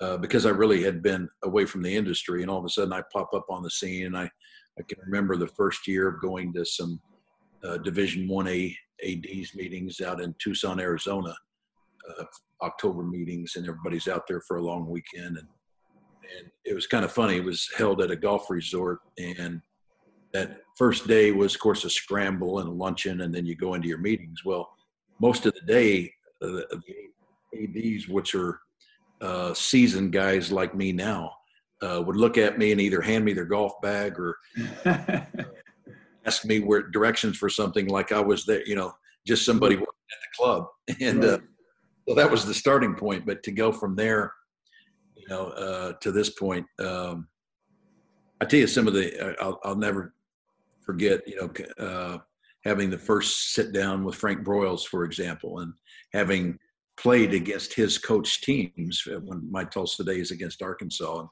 uh, 0.00 0.16
because 0.18 0.46
I 0.46 0.50
really 0.50 0.82
had 0.82 1.02
been 1.02 1.28
away 1.44 1.64
from 1.64 1.82
the 1.82 1.94
industry, 1.94 2.42
and 2.42 2.50
all 2.50 2.58
of 2.58 2.64
a 2.64 2.68
sudden 2.68 2.92
I 2.92 3.02
pop 3.12 3.30
up 3.34 3.46
on 3.48 3.62
the 3.62 3.70
scene, 3.70 4.06
and 4.06 4.16
I 4.16 4.30
I 4.78 4.82
can 4.88 4.98
remember 5.04 5.36
the 5.36 5.46
first 5.46 5.86
year 5.86 6.08
of 6.08 6.20
going 6.20 6.52
to 6.52 6.64
some 6.64 7.00
uh, 7.64 7.78
Division 7.78 8.28
One 8.28 8.48
A 8.48 8.76
ADs 9.06 9.54
meetings 9.54 10.00
out 10.00 10.20
in 10.20 10.34
Tucson, 10.38 10.80
Arizona, 10.80 11.34
uh, 12.18 12.24
October 12.62 13.02
meetings, 13.02 13.56
and 13.56 13.66
everybody's 13.66 14.08
out 14.08 14.26
there 14.28 14.42
for 14.46 14.58
a 14.58 14.62
long 14.62 14.88
weekend, 14.88 15.38
and 15.38 15.48
and 16.38 16.50
it 16.64 16.74
was 16.74 16.86
kind 16.86 17.04
of 17.04 17.12
funny. 17.12 17.36
It 17.36 17.44
was 17.44 17.70
held 17.76 18.02
at 18.02 18.10
a 18.10 18.16
golf 18.16 18.50
resort, 18.50 18.98
and 19.18 19.60
that 20.32 20.60
first 20.76 21.06
day 21.06 21.32
was, 21.32 21.54
of 21.54 21.60
course, 21.60 21.84
a 21.84 21.90
scramble 21.90 22.58
and 22.58 22.68
a 22.68 22.72
luncheon, 22.72 23.22
and 23.22 23.34
then 23.34 23.46
you 23.46 23.54
go 23.54 23.74
into 23.74 23.88
your 23.88 23.98
meetings. 23.98 24.44
Well, 24.44 24.68
most 25.20 25.46
of 25.46 25.54
the 25.54 25.60
day 25.62 26.12
the, 26.40 26.66
the 27.52 27.94
ads, 27.94 28.08
which 28.08 28.34
are 28.34 28.60
uh, 29.20 29.54
seasoned 29.54 30.12
guys 30.12 30.52
like 30.52 30.74
me 30.74 30.92
now, 30.92 31.32
uh, 31.82 32.02
would 32.04 32.16
look 32.16 32.38
at 32.38 32.58
me 32.58 32.72
and 32.72 32.80
either 32.80 33.00
hand 33.00 33.24
me 33.24 33.32
their 33.32 33.44
golf 33.44 33.72
bag 33.82 34.18
or 34.18 34.36
ask 36.26 36.44
me 36.44 36.60
where 36.60 36.82
directions 36.82 37.36
for 37.36 37.48
something 37.48 37.88
like 37.88 38.12
I 38.12 38.20
was 38.20 38.44
there, 38.44 38.66
you 38.66 38.74
know, 38.74 38.92
just 39.26 39.44
somebody 39.44 39.76
at 39.76 39.80
the 39.80 40.36
club. 40.36 40.66
And 41.00 41.24
uh, 41.24 41.38
so 42.08 42.14
that 42.14 42.30
was 42.30 42.44
the 42.44 42.54
starting 42.54 42.94
point. 42.94 43.26
But 43.26 43.42
to 43.44 43.50
go 43.50 43.72
from 43.72 43.96
there, 43.96 44.32
you 45.16 45.26
know, 45.28 45.48
uh, 45.48 45.92
to 46.00 46.12
this 46.12 46.30
point, 46.30 46.66
um, 46.78 47.28
I 48.40 48.44
tell 48.44 48.60
you 48.60 48.66
some 48.66 48.86
of 48.86 48.94
the, 48.94 49.36
I'll, 49.40 49.58
I'll 49.64 49.76
never 49.76 50.14
forget, 50.84 51.26
you 51.26 51.36
know, 51.36 51.84
uh, 51.84 52.18
having 52.64 52.90
the 52.90 52.98
first 52.98 53.52
sit 53.54 53.72
down 53.72 54.04
with 54.04 54.14
Frank 54.14 54.44
Broyles, 54.44 54.84
for 54.86 55.04
example, 55.04 55.60
and 55.60 55.72
having 56.12 56.58
played 56.96 57.34
against 57.34 57.74
his 57.74 57.98
coach 57.98 58.40
teams 58.40 59.02
when 59.06 59.50
my 59.50 59.64
Tulsa 59.64 60.04
days 60.04 60.30
against 60.30 60.62
Arkansas. 60.62 61.26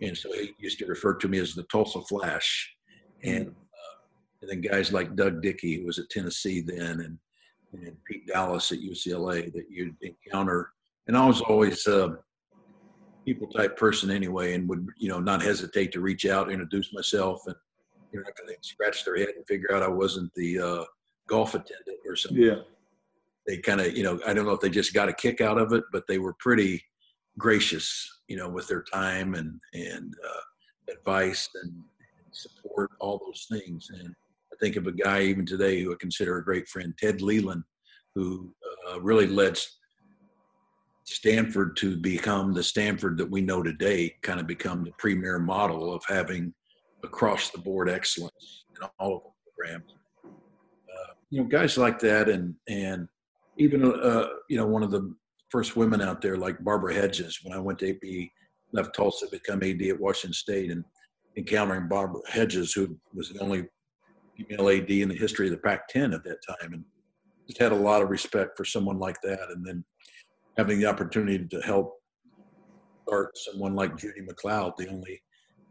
And 0.00 0.16
so 0.16 0.32
he 0.32 0.52
used 0.58 0.78
to 0.78 0.86
refer 0.86 1.14
to 1.14 1.28
me 1.28 1.38
as 1.38 1.54
the 1.54 1.64
Tulsa 1.64 2.00
Flash. 2.02 2.74
And, 3.22 3.48
uh, 3.48 3.96
and 4.40 4.50
then 4.50 4.60
guys 4.60 4.92
like 4.92 5.14
Doug 5.14 5.42
Dickey, 5.42 5.78
who 5.78 5.86
was 5.86 5.98
at 5.98 6.10
Tennessee 6.10 6.60
then, 6.60 7.00
and, 7.00 7.18
and 7.72 7.96
Pete 8.04 8.28
Dalis 8.28 8.72
at 8.72 8.78
UCLA 8.78 9.52
that 9.52 9.66
you'd 9.70 9.96
encounter. 10.00 10.70
And 11.06 11.16
I 11.16 11.26
was 11.26 11.40
always 11.42 11.86
a 11.86 12.18
people 13.24 13.48
type 13.48 13.76
person 13.76 14.10
anyway, 14.10 14.54
and 14.54 14.68
would, 14.68 14.86
you 14.98 15.08
know, 15.08 15.20
not 15.20 15.42
hesitate 15.42 15.92
to 15.92 16.00
reach 16.00 16.26
out, 16.26 16.50
introduce 16.50 16.92
myself, 16.92 17.42
and, 17.46 17.56
you 18.12 18.20
know, 18.20 18.26
after 18.28 18.42
they 18.46 18.56
scratch 18.62 19.04
their 19.04 19.16
head 19.16 19.30
and 19.36 19.46
figure 19.46 19.74
out 19.74 19.82
I 19.82 19.88
wasn't 19.88 20.32
the 20.34 20.60
uh, 20.60 20.84
golf 21.26 21.54
attendant 21.54 22.00
or 22.06 22.16
something. 22.16 22.42
Yeah. 22.42 22.60
They 23.46 23.58
kind 23.58 23.80
of, 23.80 23.96
you 23.96 24.02
know, 24.02 24.18
I 24.26 24.32
don't 24.32 24.46
know 24.46 24.52
if 24.52 24.60
they 24.60 24.70
just 24.70 24.94
got 24.94 25.08
a 25.08 25.12
kick 25.12 25.40
out 25.40 25.58
of 25.58 25.72
it, 25.72 25.84
but 25.92 26.04
they 26.08 26.18
were 26.18 26.34
pretty 26.38 26.82
gracious, 27.38 28.08
you 28.28 28.36
know, 28.36 28.48
with 28.48 28.68
their 28.68 28.82
time 28.82 29.34
and 29.34 29.60
and 29.74 30.14
uh, 30.26 30.92
advice 30.92 31.48
and 31.62 31.72
support, 32.32 32.90
all 33.00 33.20
those 33.24 33.46
things. 33.50 33.88
And 33.90 34.14
I 34.52 34.56
think 34.60 34.76
of 34.76 34.86
a 34.86 34.92
guy 34.92 35.22
even 35.22 35.46
today 35.46 35.82
who 35.82 35.92
I 35.92 35.96
consider 36.00 36.38
a 36.38 36.44
great 36.44 36.68
friend, 36.68 36.94
Ted 36.98 37.22
Leland, 37.22 37.64
who 38.14 38.52
uh, 38.88 39.00
really 39.00 39.26
led 39.26 39.58
Stanford 41.04 41.76
to 41.76 41.96
become 41.96 42.54
the 42.54 42.62
Stanford 42.62 43.18
that 43.18 43.30
we 43.30 43.40
know 43.42 43.62
today, 43.62 44.14
kind 44.22 44.40
of 44.40 44.46
become 44.46 44.84
the 44.84 44.92
premier 44.98 45.38
model 45.38 45.92
of 45.92 46.02
having 46.08 46.54
across 47.02 47.50
the 47.50 47.58
board 47.58 47.90
excellence 47.90 48.64
in 48.70 48.88
all 48.98 49.16
of 49.16 49.22
the 49.22 49.50
programs. 49.56 49.94
Uh, 50.24 51.12
you 51.30 51.42
know, 51.42 51.48
guys 51.48 51.76
like 51.76 51.98
that, 51.98 52.28
and 52.28 52.54
and 52.68 53.08
even 53.58 53.84
uh, 53.84 54.28
you 54.48 54.56
know 54.56 54.66
one 54.66 54.82
of 54.82 54.90
the 54.90 55.14
first 55.50 55.76
women 55.76 56.00
out 56.00 56.20
there 56.20 56.36
like 56.36 56.62
Barbara 56.64 56.94
Hedges. 56.94 57.40
When 57.42 57.56
I 57.56 57.60
went 57.60 57.78
to 57.80 57.90
AP, 57.90 58.28
left 58.72 58.94
Tulsa, 58.94 59.26
to 59.26 59.30
become 59.30 59.62
AD 59.62 59.82
at 59.82 60.00
Washington 60.00 60.34
State, 60.34 60.70
and 60.70 60.84
encountering 61.36 61.88
Barbara 61.88 62.20
Hedges, 62.28 62.72
who 62.72 62.96
was 63.12 63.30
the 63.30 63.40
only 63.40 63.64
female 64.36 64.68
AD 64.68 64.90
in 64.90 65.08
the 65.08 65.14
history 65.14 65.46
of 65.46 65.52
the 65.52 65.58
Pac-10 65.58 66.14
at 66.14 66.24
that 66.24 66.38
time, 66.46 66.72
and 66.72 66.84
just 67.46 67.60
had 67.60 67.72
a 67.72 67.76
lot 67.76 68.02
of 68.02 68.10
respect 68.10 68.56
for 68.56 68.64
someone 68.64 68.98
like 68.98 69.20
that. 69.22 69.50
And 69.50 69.64
then 69.64 69.84
having 70.56 70.78
the 70.78 70.86
opportunity 70.86 71.46
to 71.46 71.60
help 71.60 71.94
start 73.06 73.36
someone 73.36 73.74
like 73.74 73.96
Judy 73.96 74.22
MacLeod, 74.22 74.74
the 74.78 74.88
only 74.88 75.22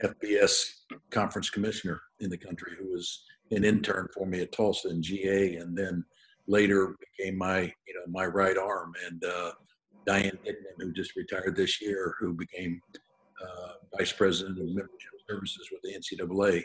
FBS 0.04 0.65
conference 1.12 1.50
commissioner 1.50 2.02
in 2.19 2.30
the 2.30 2.38
country, 2.38 2.74
who 2.80 2.91
was 2.91 3.24
an 3.52 3.63
intern 3.63 4.08
for 4.13 4.26
me 4.26 4.41
at 4.41 4.52
Tulsa 4.52 4.89
and 4.89 5.04
GA, 5.04 5.56
and 5.56 5.78
then 5.78 6.06
later 6.47 6.95
became 6.99 7.38
my 7.38 7.62
you 7.62 7.93
know 7.93 8.06
my 8.08 8.25
right 8.25 8.58
arm. 8.58 8.93
And 9.08 9.23
uh, 9.23 9.51
Diane 10.06 10.38
Dickman, 10.45 10.79
who 10.79 10.91
just 10.93 11.15
retired 11.15 11.56
this 11.56 11.82
year, 11.82 12.15
who 12.19 12.34
became 12.34 12.82
uh, 13.41 13.73
vice 13.97 14.12
president 14.12 14.60
of 14.60 14.65
membership 14.67 15.12
services 15.29 15.69
with 15.71 15.82
the 15.84 15.97
NCAA. 15.97 16.63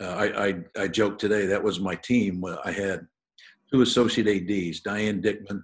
Uh, 0.00 0.14
I, 0.14 0.46
I 0.46 0.54
I 0.84 0.88
joked 0.88 1.20
today 1.20 1.46
that 1.46 1.62
was 1.62 1.80
my 1.80 1.96
team. 1.96 2.44
I 2.64 2.70
had 2.70 3.06
two 3.72 3.82
associate 3.82 4.28
ads, 4.28 4.80
Diane 4.80 5.20
Dickman, 5.20 5.62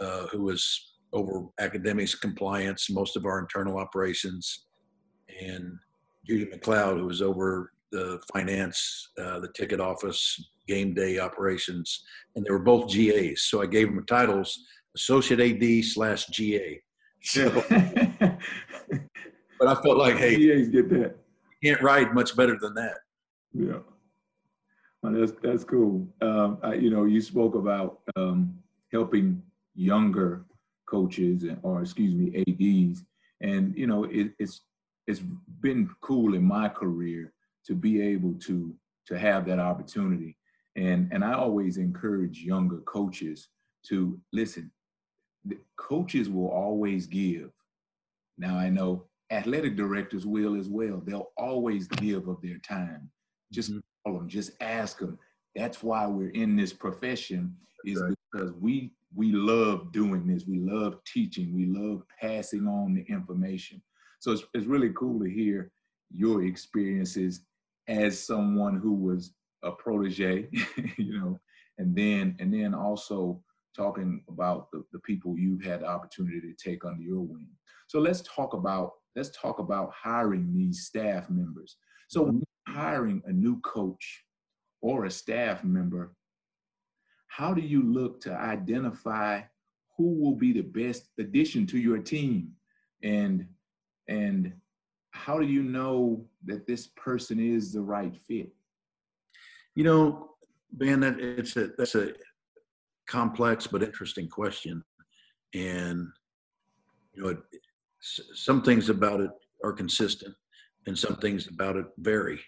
uh, 0.00 0.26
who 0.28 0.42
was 0.42 0.94
over 1.12 1.46
academics 1.58 2.14
compliance, 2.14 2.90
most 2.90 3.16
of 3.16 3.24
our 3.24 3.38
internal 3.38 3.78
operations, 3.78 4.66
and 5.40 5.78
Judy 6.26 6.46
MacLeod, 6.50 6.98
who 6.98 7.06
was 7.06 7.22
over 7.22 7.72
the 7.90 8.20
finance, 8.32 9.10
uh, 9.18 9.40
the 9.40 9.48
ticket 9.54 9.80
office, 9.80 10.38
game 10.68 10.94
day 10.94 11.18
operations, 11.18 12.04
and 12.36 12.44
they 12.44 12.50
were 12.50 12.58
both 12.58 12.92
GAs. 12.92 13.42
So 13.42 13.62
I 13.62 13.66
gave 13.66 13.88
them 13.88 14.04
titles 14.06 14.56
associate 14.94 15.40
AD 15.40 15.84
slash 15.84 16.26
GA. 16.26 16.80
So, 17.22 17.50
but 19.58 19.68
I 19.68 19.74
felt 19.82 19.98
like, 19.98 20.16
hey, 20.16 20.36
GAs 20.36 20.68
get 20.68 20.88
that. 20.90 21.16
You 21.60 21.72
can't 21.72 21.82
ride 21.82 22.14
much 22.14 22.36
better 22.36 22.56
than 22.60 22.74
that. 22.74 22.98
Yeah. 23.52 23.78
Well, 25.02 25.12
that's 25.12 25.32
that's 25.42 25.64
cool. 25.64 26.06
Um, 26.20 26.58
I, 26.62 26.74
you 26.74 26.90
know, 26.90 27.04
you 27.04 27.20
spoke 27.20 27.54
about 27.54 28.00
um, 28.16 28.58
helping 28.92 29.42
younger 29.74 30.44
coaches 30.88 31.42
and, 31.44 31.58
or 31.62 31.82
excuse 31.82 32.14
me, 32.14 32.44
ads, 32.48 33.04
and 33.40 33.76
you 33.76 33.86
know, 33.86 34.04
it, 34.04 34.32
it's 34.38 34.62
it's 35.06 35.20
been 35.60 35.88
cool 36.00 36.34
in 36.34 36.44
my 36.44 36.68
career 36.68 37.32
to 37.66 37.74
be 37.74 38.00
able 38.00 38.34
to 38.46 38.74
to 39.06 39.18
have 39.18 39.46
that 39.46 39.58
opportunity. 39.58 40.36
And 40.78 41.12
and 41.12 41.24
I 41.24 41.32
always 41.32 41.76
encourage 41.76 42.38
younger 42.38 42.78
coaches 42.78 43.48
to 43.88 44.18
listen. 44.32 44.70
The 45.44 45.58
coaches 45.76 46.30
will 46.30 46.48
always 46.48 47.06
give. 47.06 47.50
Now 48.38 48.56
I 48.56 48.70
know 48.70 49.04
athletic 49.30 49.76
directors 49.76 50.24
will 50.24 50.54
as 50.58 50.68
well. 50.68 51.02
They'll 51.04 51.32
always 51.36 51.88
give 51.88 52.28
of 52.28 52.40
their 52.42 52.58
time. 52.58 53.10
Just 53.52 53.70
mm-hmm. 53.70 53.80
call 54.06 54.18
them, 54.18 54.28
just 54.28 54.52
ask 54.60 54.98
them. 55.00 55.18
That's 55.56 55.82
why 55.82 56.06
we're 56.06 56.30
in 56.30 56.54
this 56.54 56.72
profession, 56.72 57.56
is 57.84 58.00
right. 58.00 58.14
because 58.32 58.52
we 58.52 58.92
we 59.16 59.32
love 59.32 59.90
doing 59.90 60.28
this. 60.28 60.44
We 60.46 60.60
love 60.60 61.02
teaching. 61.04 61.54
We 61.54 61.66
love 61.66 62.02
passing 62.20 62.68
on 62.68 62.94
the 62.94 63.02
information. 63.12 63.82
So 64.20 64.30
it's, 64.32 64.44
it's 64.54 64.66
really 64.66 64.90
cool 64.90 65.18
to 65.20 65.28
hear 65.28 65.72
your 66.14 66.44
experiences 66.44 67.40
as 67.88 68.22
someone 68.22 68.76
who 68.76 68.92
was 68.92 69.32
a 69.62 69.72
protege, 69.72 70.48
you 70.96 71.20
know, 71.20 71.40
and 71.78 71.94
then 71.96 72.36
and 72.38 72.52
then 72.52 72.74
also 72.74 73.42
talking 73.76 74.22
about 74.28 74.70
the, 74.72 74.84
the 74.92 74.98
people 75.00 75.38
you've 75.38 75.62
had 75.62 75.80
the 75.80 75.86
opportunity 75.86 76.40
to 76.40 76.70
take 76.70 76.84
under 76.84 77.02
your 77.02 77.20
wing. 77.20 77.48
So 77.86 78.00
let's 78.00 78.22
talk 78.22 78.54
about 78.54 78.92
let's 79.16 79.30
talk 79.30 79.58
about 79.58 79.92
hiring 79.92 80.52
these 80.52 80.86
staff 80.86 81.30
members. 81.30 81.76
So 82.08 82.22
mm-hmm. 82.22 82.38
when 82.38 82.44
hiring 82.74 83.22
a 83.26 83.32
new 83.32 83.60
coach 83.60 84.24
or 84.80 85.04
a 85.04 85.10
staff 85.10 85.64
member, 85.64 86.14
how 87.28 87.54
do 87.54 87.62
you 87.62 87.82
look 87.82 88.20
to 88.22 88.32
identify 88.32 89.42
who 89.96 90.14
will 90.20 90.34
be 90.34 90.52
the 90.52 90.62
best 90.62 91.08
addition 91.18 91.66
to 91.66 91.78
your 91.78 91.98
team? 91.98 92.52
And 93.02 93.46
and 94.08 94.52
how 95.10 95.38
do 95.38 95.46
you 95.46 95.62
know 95.62 96.26
that 96.44 96.66
this 96.66 96.88
person 96.96 97.38
is 97.40 97.72
the 97.72 97.80
right 97.80 98.16
fit? 98.26 98.50
You 99.78 99.84
know, 99.84 100.30
Ben, 100.72 100.98
that 100.98 101.20
it's 101.20 101.56
a 101.56 101.68
that's 101.78 101.94
a 101.94 102.10
complex 103.06 103.68
but 103.68 103.80
interesting 103.80 104.28
question, 104.28 104.82
and 105.54 106.04
you 107.14 107.22
know, 107.22 107.28
it, 107.28 107.38
some 108.00 108.60
things 108.62 108.88
about 108.88 109.20
it 109.20 109.30
are 109.62 109.72
consistent, 109.72 110.34
and 110.88 110.98
some 110.98 111.14
things 111.18 111.46
about 111.46 111.76
it 111.76 111.86
vary. 111.98 112.40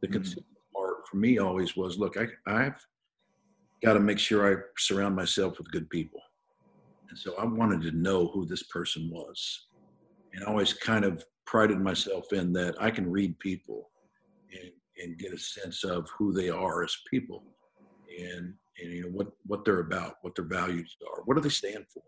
The 0.00 0.08
mm-hmm. 0.08 0.14
consistent 0.14 0.46
part 0.74 1.06
for 1.08 1.18
me 1.18 1.38
always 1.38 1.76
was, 1.76 2.00
look, 2.00 2.16
I, 2.16 2.26
I've 2.48 2.84
got 3.84 3.92
to 3.92 4.00
make 4.00 4.18
sure 4.18 4.52
I 4.52 4.60
surround 4.76 5.14
myself 5.14 5.58
with 5.58 5.70
good 5.70 5.88
people, 5.88 6.20
and 7.08 7.16
so 7.16 7.36
I 7.36 7.44
wanted 7.44 7.82
to 7.82 7.96
know 7.96 8.26
who 8.34 8.44
this 8.44 8.64
person 8.64 9.08
was, 9.08 9.68
and 10.34 10.42
I 10.42 10.48
always 10.48 10.72
kind 10.72 11.04
of 11.04 11.24
prided 11.46 11.78
myself 11.78 12.32
in 12.32 12.52
that 12.54 12.74
I 12.80 12.90
can 12.90 13.08
read 13.08 13.38
people 13.38 13.88
and, 14.50 14.72
and 15.02 15.18
get 15.18 15.32
a 15.32 15.38
sense 15.38 15.84
of 15.84 16.08
who 16.16 16.32
they 16.32 16.48
are 16.50 16.84
as 16.84 16.96
people 17.10 17.44
and, 18.18 18.54
and 18.80 18.92
you 18.92 19.02
know 19.02 19.08
what, 19.08 19.28
what 19.46 19.64
they're 19.64 19.80
about, 19.80 20.16
what 20.22 20.34
their 20.34 20.44
values 20.44 20.96
are, 21.08 21.22
what 21.24 21.34
do 21.34 21.40
they 21.40 21.48
stand 21.48 21.84
for. 21.92 22.02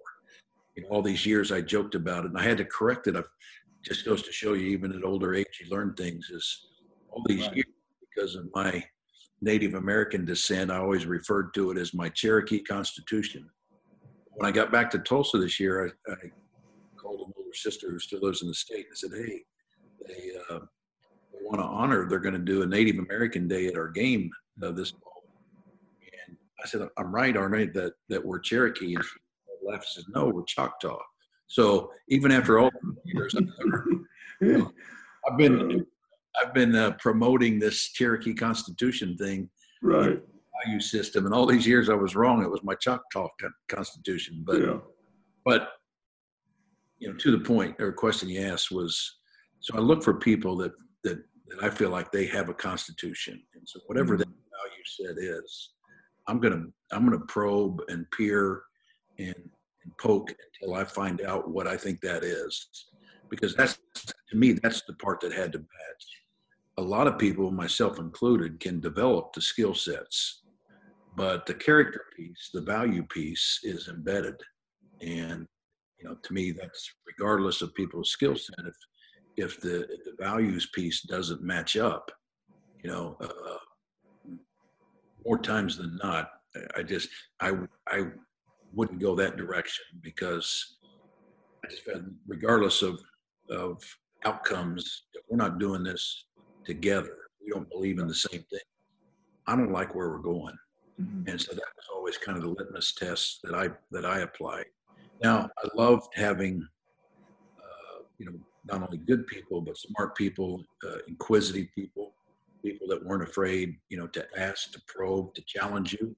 You 0.76 0.82
know, 0.82 0.88
all 0.90 1.02
these 1.02 1.24
years 1.24 1.52
I 1.52 1.60
joked 1.60 1.94
about 1.94 2.24
it 2.24 2.30
and 2.30 2.38
I 2.38 2.42
had 2.42 2.58
to 2.58 2.64
correct 2.64 3.06
it. 3.06 3.16
I've, 3.16 3.28
just 3.84 4.04
goes 4.04 4.22
to 4.22 4.32
show 4.32 4.54
you, 4.54 4.68
even 4.68 4.92
at 4.92 5.04
older 5.04 5.34
age, 5.34 5.60
you 5.60 5.70
learn 5.70 5.94
things. 5.94 6.30
Is 6.30 6.66
all 7.10 7.22
these 7.26 7.46
right. 7.46 7.56
years 7.56 7.66
because 8.00 8.34
of 8.34 8.46
my 8.54 8.82
Native 9.42 9.74
American 9.74 10.24
descent, 10.24 10.70
I 10.70 10.78
always 10.78 11.06
referred 11.06 11.52
to 11.54 11.70
it 11.70 11.78
as 11.78 11.92
my 11.92 12.08
Cherokee 12.08 12.60
Constitution. 12.60 13.48
When 14.32 14.48
I 14.48 14.52
got 14.52 14.72
back 14.72 14.90
to 14.90 14.98
Tulsa 14.98 15.38
this 15.38 15.60
year, 15.60 15.92
I, 16.08 16.12
I 16.12 16.16
called 16.96 17.20
an 17.28 17.32
older 17.36 17.54
sister 17.54 17.90
who 17.90 17.98
still 17.98 18.20
lives 18.22 18.42
in 18.42 18.48
the 18.48 18.54
state 18.54 18.86
and 18.88 18.96
said, 18.96 19.10
"Hey, 19.14 19.42
they, 20.06 20.30
uh, 20.50 20.60
want 21.44 21.60
to 21.60 21.66
honor. 21.66 22.08
They're 22.08 22.18
going 22.18 22.34
to 22.34 22.40
do 22.40 22.62
a 22.62 22.66
Native 22.66 22.98
American 22.98 23.46
Day 23.46 23.66
at 23.66 23.76
our 23.76 23.88
game 23.88 24.30
uh, 24.62 24.70
this 24.72 24.90
fall." 24.90 25.24
And 26.28 26.36
I 26.62 26.66
said, 26.66 26.88
"I'm 26.98 27.14
right, 27.14 27.36
aren't 27.36 27.54
I? 27.54 27.66
That 27.78 27.92
that 28.08 28.24
we're 28.24 28.38
Cherokee." 28.40 28.94
And 28.94 29.04
laughed 29.66 29.86
and 29.96 30.04
said, 30.04 30.14
"No, 30.14 30.28
we're 30.28 30.44
Choctaw." 30.44 30.98
So 31.46 31.90
even 32.08 32.32
after 32.32 32.58
all 32.58 32.70
these 33.04 33.14
years, 33.14 33.34
I've, 33.36 33.46
never, 33.64 33.86
you 34.40 34.58
know, 34.58 34.72
I've 35.30 35.36
been 35.38 35.86
I've 36.42 36.54
been 36.54 36.74
uh, 36.74 36.92
promoting 36.98 37.58
this 37.58 37.92
Cherokee 37.92 38.34
Constitution 38.34 39.16
thing, 39.16 39.48
Right. 39.82 40.20
value 40.64 40.80
system, 40.80 41.26
and 41.26 41.34
all 41.34 41.46
these 41.46 41.66
years 41.66 41.88
I 41.88 41.94
was 41.94 42.16
wrong. 42.16 42.42
It 42.42 42.50
was 42.50 42.62
my 42.64 42.74
Choctaw 42.74 43.28
con- 43.40 43.54
Constitution, 43.68 44.42
but 44.46 44.60
Yeah. 44.60 44.78
but 45.44 45.68
you 46.98 47.08
know, 47.10 47.14
to 47.18 47.30
the 47.30 47.40
point 47.40 47.76
or 47.80 47.92
question 47.92 48.28
you 48.30 48.40
asked 48.40 48.70
was, 48.70 49.18
so 49.60 49.76
I 49.76 49.80
look 49.80 50.02
for 50.02 50.14
people 50.14 50.56
that 50.56 50.72
that 51.04 51.22
that 51.48 51.62
I 51.62 51.70
feel 51.70 51.90
like 51.90 52.10
they 52.10 52.26
have 52.26 52.48
a 52.48 52.54
constitution, 52.54 53.42
and 53.54 53.68
so 53.68 53.80
whatever 53.86 54.14
mm-hmm. 54.14 54.30
that 54.30 55.08
value 55.08 55.16
set 55.16 55.22
is, 55.22 55.70
I'm 56.26 56.40
gonna 56.40 56.64
I'm 56.92 57.04
gonna 57.04 57.24
probe 57.26 57.82
and 57.88 58.10
peer 58.10 58.62
and, 59.18 59.34
and 59.36 59.98
poke 60.00 60.32
until 60.60 60.74
I 60.74 60.84
find 60.84 61.20
out 61.22 61.50
what 61.50 61.66
I 61.66 61.76
think 61.76 62.00
that 62.00 62.24
is, 62.24 62.68
because 63.28 63.54
that's 63.54 63.78
to 64.30 64.36
me 64.36 64.52
that's 64.52 64.82
the 64.82 64.94
part 64.94 65.20
that 65.20 65.32
had 65.32 65.52
to 65.52 65.58
match. 65.58 66.04
A 66.78 66.82
lot 66.82 67.06
of 67.06 67.18
people, 67.18 67.50
myself 67.52 67.98
included, 67.98 68.58
can 68.58 68.80
develop 68.80 69.32
the 69.32 69.40
skill 69.40 69.74
sets, 69.74 70.42
but 71.16 71.46
the 71.46 71.54
character 71.54 72.02
piece, 72.16 72.50
the 72.52 72.62
value 72.62 73.04
piece, 73.04 73.60
is 73.62 73.88
embedded, 73.88 74.34
and 75.00 75.46
you 75.98 76.08
know, 76.08 76.16
to 76.22 76.32
me, 76.32 76.52
that's 76.52 76.90
regardless 77.06 77.62
of 77.62 77.74
people's 77.74 78.10
skill 78.10 78.36
set. 78.36 78.66
If 78.66 78.74
if 79.36 79.60
the 79.60 79.82
if 79.92 80.04
the 80.04 80.14
values 80.18 80.66
piece 80.74 81.02
doesn't 81.02 81.42
match 81.42 81.76
up, 81.76 82.10
you 82.82 82.90
know, 82.90 83.16
uh, 83.20 84.36
more 85.24 85.38
times 85.38 85.76
than 85.76 85.96
not, 86.02 86.30
I- 86.76 86.82
just 86.82 87.08
I 87.40 87.52
I 87.88 88.10
wouldn't 88.72 89.00
go 89.00 89.14
that 89.16 89.36
direction 89.36 89.84
because 90.02 90.78
I 91.64 91.68
just 91.68 91.82
regardless 92.26 92.82
of 92.82 93.00
of 93.50 93.82
outcomes, 94.24 95.04
if 95.14 95.22
we're 95.28 95.36
not 95.36 95.58
doing 95.58 95.82
this 95.82 96.26
together, 96.64 97.16
we 97.42 97.50
don't 97.50 97.68
believe 97.68 97.98
in 97.98 98.06
the 98.08 98.14
same 98.14 98.42
thing. 98.50 98.60
I 99.46 99.56
don't 99.56 99.72
like 99.72 99.94
where 99.94 100.08
we're 100.08 100.18
going, 100.18 100.56
Mhm. 101.00 101.28
and 101.28 101.40
so 101.40 101.52
that 101.52 101.76
was 101.76 101.86
always 101.92 102.16
kind 102.18 102.38
of 102.38 102.44
the 102.44 102.50
litmus 102.50 102.94
test 102.94 103.40
that 103.42 103.54
I 103.54 103.68
that 103.90 104.04
I 104.06 104.20
applied. 104.20 104.66
Now 105.22 105.50
I 105.58 105.68
loved 105.74 106.14
having, 106.14 106.66
uh, 107.58 107.98
you 108.18 108.26
know, 108.26 108.38
not 108.64 108.82
only 108.82 108.98
good 108.98 109.26
people 109.26 109.60
but 109.60 109.76
smart 109.76 110.16
people, 110.16 110.62
uh, 110.86 110.98
inquisitive 111.08 111.68
people, 111.74 112.14
people 112.64 112.86
that 112.88 113.04
weren't 113.04 113.22
afraid, 113.22 113.76
you 113.90 113.98
know, 113.98 114.06
to 114.08 114.26
ask, 114.36 114.72
to 114.72 114.80
probe, 114.88 115.34
to 115.34 115.42
challenge 115.46 115.92
you. 116.00 116.16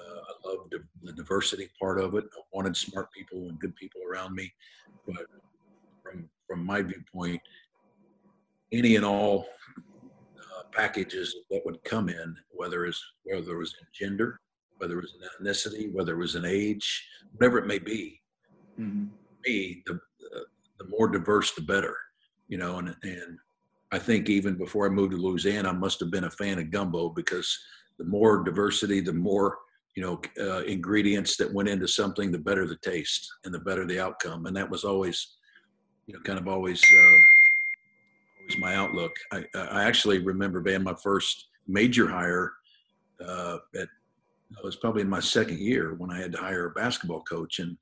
Uh, 0.00 0.20
I 0.48 0.48
loved 0.48 0.70
the, 0.72 0.82
the 1.02 1.12
diversity 1.12 1.68
part 1.80 1.98
of 2.00 2.14
it. 2.14 2.24
I 2.36 2.40
wanted 2.52 2.76
smart 2.76 3.12
people 3.12 3.48
and 3.48 3.58
good 3.58 3.74
people 3.76 4.00
around 4.10 4.34
me, 4.34 4.52
but 5.06 5.26
from 6.02 6.28
from 6.46 6.64
my 6.64 6.80
viewpoint, 6.82 7.40
any 8.72 8.96
and 8.96 9.04
all 9.04 9.46
uh, 9.76 10.62
packages 10.72 11.34
that 11.50 11.62
would 11.64 11.82
come 11.84 12.08
in, 12.08 12.36
whether 12.50 12.86
it's 12.86 13.02
whether 13.24 13.52
it 13.54 13.58
was 13.58 13.74
in 13.80 14.08
gender, 14.08 14.40
whether 14.78 14.98
it 14.98 15.02
was 15.02 15.14
an 15.20 15.46
ethnicity, 15.46 15.92
whether 15.92 16.14
it 16.14 16.18
was 16.18 16.34
an 16.36 16.44
age, 16.44 17.06
whatever 17.32 17.58
it 17.58 17.66
may 17.66 17.78
be, 17.78 18.20
Mhm. 18.78 19.10
me, 19.46 19.82
the 19.86 19.98
the 20.78 20.86
more 20.88 21.08
diverse, 21.08 21.52
the 21.54 21.62
better. 21.62 21.96
You 22.48 22.58
know, 22.58 22.78
and 22.78 22.94
and 23.02 23.38
I 23.92 23.98
think 23.98 24.28
even 24.28 24.56
before 24.56 24.86
I 24.86 24.90
moved 24.90 25.12
to 25.12 25.18
Louisiana, 25.18 25.70
I 25.70 25.72
must 25.72 26.00
have 26.00 26.10
been 26.10 26.24
a 26.24 26.30
fan 26.30 26.58
of 26.58 26.70
gumbo 26.70 27.08
because 27.08 27.56
the 27.98 28.04
more 28.04 28.42
diversity, 28.42 29.00
the 29.00 29.12
more 29.12 29.58
you 29.96 30.02
know 30.02 30.20
uh, 30.40 30.62
ingredients 30.64 31.36
that 31.36 31.52
went 31.52 31.68
into 31.68 31.88
something, 31.88 32.30
the 32.30 32.38
better 32.38 32.66
the 32.66 32.78
taste 32.82 33.28
and 33.44 33.52
the 33.52 33.60
better 33.60 33.86
the 33.86 34.00
outcome. 34.00 34.46
And 34.46 34.56
that 34.56 34.70
was 34.70 34.84
always, 34.84 35.36
you 36.06 36.14
know, 36.14 36.20
kind 36.20 36.38
of 36.38 36.48
always 36.48 36.82
uh, 36.82 37.18
always 38.40 38.58
my 38.58 38.74
outlook. 38.76 39.12
I, 39.32 39.44
I 39.54 39.84
actually 39.84 40.18
remember 40.18 40.60
being 40.60 40.82
my 40.82 40.94
first 41.02 41.48
major 41.66 42.08
hire 42.08 42.52
uh, 43.26 43.58
at 43.74 43.88
was 44.62 44.76
probably 44.76 45.02
in 45.02 45.08
my 45.08 45.20
second 45.20 45.58
year 45.58 45.94
when 45.94 46.10
I 46.10 46.20
had 46.20 46.32
to 46.32 46.38
hire 46.38 46.66
a 46.66 46.70
basketball 46.70 47.22
coach 47.22 47.58
and 47.58 47.76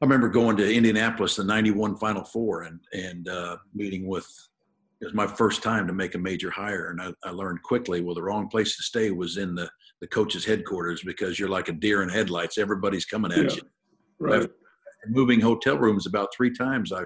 I 0.00 0.04
remember 0.04 0.28
going 0.28 0.56
to 0.58 0.74
Indianapolis, 0.74 1.36
the 1.36 1.44
'91 1.44 1.96
Final 1.96 2.24
Four, 2.24 2.62
and 2.62 2.80
and 2.92 3.28
uh, 3.28 3.56
meeting 3.74 4.06
with. 4.06 4.26
It 5.00 5.04
was 5.04 5.14
my 5.14 5.26
first 5.26 5.62
time 5.62 5.86
to 5.86 5.92
make 5.92 6.14
a 6.14 6.18
major 6.18 6.50
hire, 6.50 6.88
and 6.88 7.02
I, 7.02 7.12
I 7.22 7.30
learned 7.30 7.62
quickly. 7.62 8.00
Well, 8.00 8.14
the 8.14 8.22
wrong 8.22 8.48
place 8.48 8.76
to 8.76 8.82
stay 8.82 9.10
was 9.10 9.36
in 9.36 9.54
the 9.54 9.68
the 10.00 10.06
coach's 10.06 10.44
headquarters 10.44 11.02
because 11.02 11.38
you're 11.38 11.50
like 11.50 11.68
a 11.68 11.72
deer 11.72 12.02
in 12.02 12.08
headlights. 12.08 12.56
Everybody's 12.58 13.04
coming 13.04 13.32
at 13.32 13.38
Yeah. 13.38 13.56
you. 13.56 13.62
Right. 14.18 14.50
Moving 15.08 15.40
hotel 15.40 15.76
rooms 15.78 16.06
about 16.06 16.34
three 16.34 16.50
times. 16.50 16.92
I 16.92 17.04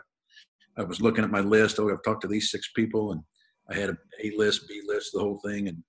I 0.77 0.85
was 0.85 1.01
looking 1.01 1.25
at 1.25 1.31
my 1.31 1.41
list. 1.41 1.79
Oh, 1.79 1.91
I've 1.91 2.03
talked 2.05 2.23
to 2.23 2.29
these 2.29 2.51
six 2.51 2.71
people, 2.75 3.13
and 3.13 3.23
I 3.69 3.75
had 3.75 3.91
a 3.91 3.97
A 4.25 4.37
list, 4.37 4.69
B 4.69 4.81
list, 4.87 5.11
the 5.13 5.21
whole 5.21 5.41
thing, 5.45 5.69
and 5.69 5.83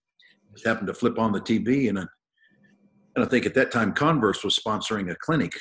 just 0.54 0.66
happened 0.66 0.88
to 0.88 0.94
flip 0.94 1.18
on 1.20 1.32
the 1.32 1.42
TV, 1.42 1.90
and 1.90 2.00
I, 2.00 2.06
and 3.16 3.24
I 3.24 3.28
think 3.28 3.46
at 3.46 3.54
that 3.56 3.72
time 3.72 3.94
Converse 3.94 4.44
was 4.44 4.58
sponsoring 4.58 5.12
a 5.12 5.16
clinic, 5.16 5.54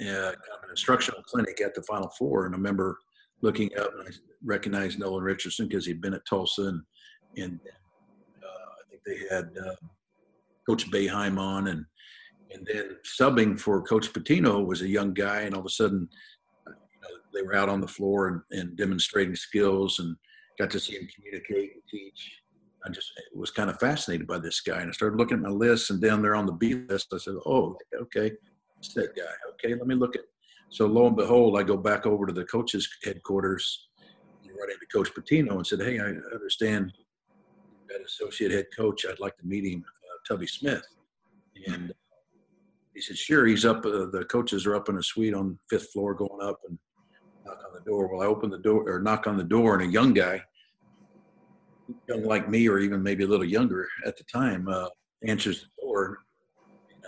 uh, 0.00 0.30
an 0.30 0.70
instructional 0.70 1.22
clinic 1.22 1.60
at 1.60 1.74
the 1.74 1.82
Final 1.82 2.10
Four, 2.18 2.46
and 2.46 2.54
I 2.54 2.58
remember 2.58 2.98
looking 3.42 3.70
up 3.78 3.92
and 3.98 4.08
I 4.08 4.10
recognized 4.44 4.98
Nolan 4.98 5.22
Richardson 5.22 5.68
because 5.68 5.86
he'd 5.86 6.00
been 6.00 6.14
at 6.14 6.26
Tulsa, 6.26 6.62
and 6.62 6.82
and 7.36 7.60
uh, 8.42 8.46
I 8.46 8.90
think 8.90 9.02
they 9.04 9.34
had 9.34 9.50
uh, 9.58 9.74
Coach 10.68 10.90
Boeheim 10.90 11.38
on, 11.38 11.68
and 11.68 11.84
and 12.52 12.66
then 12.66 12.96
subbing 13.20 13.58
for 13.58 13.82
Coach 13.82 14.12
Pitino 14.12 14.64
was 14.64 14.82
a 14.82 14.88
young 14.88 15.14
guy, 15.14 15.42
and 15.42 15.54
all 15.54 15.60
of 15.60 15.66
a 15.66 15.70
sudden, 15.70 16.08
uh, 16.66 16.70
you 16.70 17.00
know, 17.02 17.16
they 17.32 17.42
were 17.42 17.54
out 17.54 17.68
on 17.68 17.80
the 17.80 17.88
floor 17.88 18.28
and, 18.28 18.60
and 18.60 18.76
demonstrating 18.76 19.36
skills, 19.36 19.98
and 19.98 20.16
got 20.58 20.70
to 20.70 20.80
see 20.80 20.94
him 20.94 21.08
communicate 21.14 21.72
and 21.74 21.82
teach. 21.88 22.40
I 22.84 22.88
just 22.88 23.12
was 23.34 23.50
kind 23.50 23.68
of 23.68 23.78
fascinated 23.78 24.26
by 24.26 24.38
this 24.38 24.60
guy, 24.62 24.80
and 24.80 24.88
I 24.88 24.92
started 24.92 25.18
looking 25.18 25.36
at 25.36 25.42
my 25.42 25.50
list, 25.50 25.90
and 25.90 26.00
down 26.00 26.22
there 26.22 26.34
on 26.34 26.46
the 26.46 26.52
B 26.52 26.74
list, 26.88 27.08
I 27.12 27.18
said, 27.18 27.34
"Oh, 27.44 27.76
okay, 27.94 28.32
it's 28.80 28.94
that 28.94 29.14
guy. 29.16 29.32
Okay, 29.52 29.74
let 29.74 29.86
me 29.86 29.94
look 29.94 30.16
at." 30.16 30.22
So 30.70 30.86
lo 30.86 31.06
and 31.06 31.16
behold, 31.16 31.58
I 31.58 31.62
go 31.62 31.76
back 31.76 32.06
over 32.06 32.26
to 32.26 32.32
the 32.32 32.44
coach's 32.44 32.88
headquarters, 33.04 33.88
run 34.44 34.70
into 34.70 34.86
Coach 34.92 35.10
Pitino, 35.14 35.52
and 35.52 35.66
said, 35.66 35.80
"Hey, 35.80 35.98
I 35.98 36.08
understand 36.34 36.92
that 37.88 38.00
associate 38.04 38.50
head 38.50 38.66
coach. 38.76 39.06
I'd 39.06 39.20
like 39.20 39.36
to 39.38 39.46
meet 39.46 39.64
him, 39.64 39.84
uh, 39.86 40.18
Tubby 40.28 40.46
Smith." 40.46 40.86
And 41.66 41.92
he 42.94 43.00
said, 43.00 43.16
"Sure." 43.16 43.46
He's 43.46 43.64
up. 43.64 43.84
Uh, 43.84 44.06
the 44.06 44.26
coaches 44.30 44.66
are 44.66 44.74
up 44.74 44.88
in 44.88 44.96
a 44.96 45.02
suite 45.02 45.34
on 45.34 45.58
fifth 45.68 45.90
floor, 45.92 46.14
going 46.14 46.42
up 46.42 46.60
and 46.68 46.78
knock 47.44 47.62
on 47.66 47.74
the 47.74 47.80
door. 47.80 48.08
Well, 48.08 48.22
I 48.22 48.26
open 48.26 48.50
the 48.50 48.58
door 48.58 48.88
or 48.88 49.00
knock 49.00 49.26
on 49.26 49.36
the 49.36 49.44
door, 49.44 49.78
and 49.78 49.88
a 49.88 49.92
young 49.92 50.12
guy, 50.12 50.42
young 52.08 52.24
like 52.24 52.48
me, 52.48 52.68
or 52.68 52.78
even 52.78 53.02
maybe 53.02 53.24
a 53.24 53.28
little 53.28 53.44
younger 53.44 53.88
at 54.06 54.16
the 54.16 54.24
time, 54.24 54.68
uh, 54.68 54.88
answers 55.26 55.62
the 55.62 55.82
door. 55.82 56.18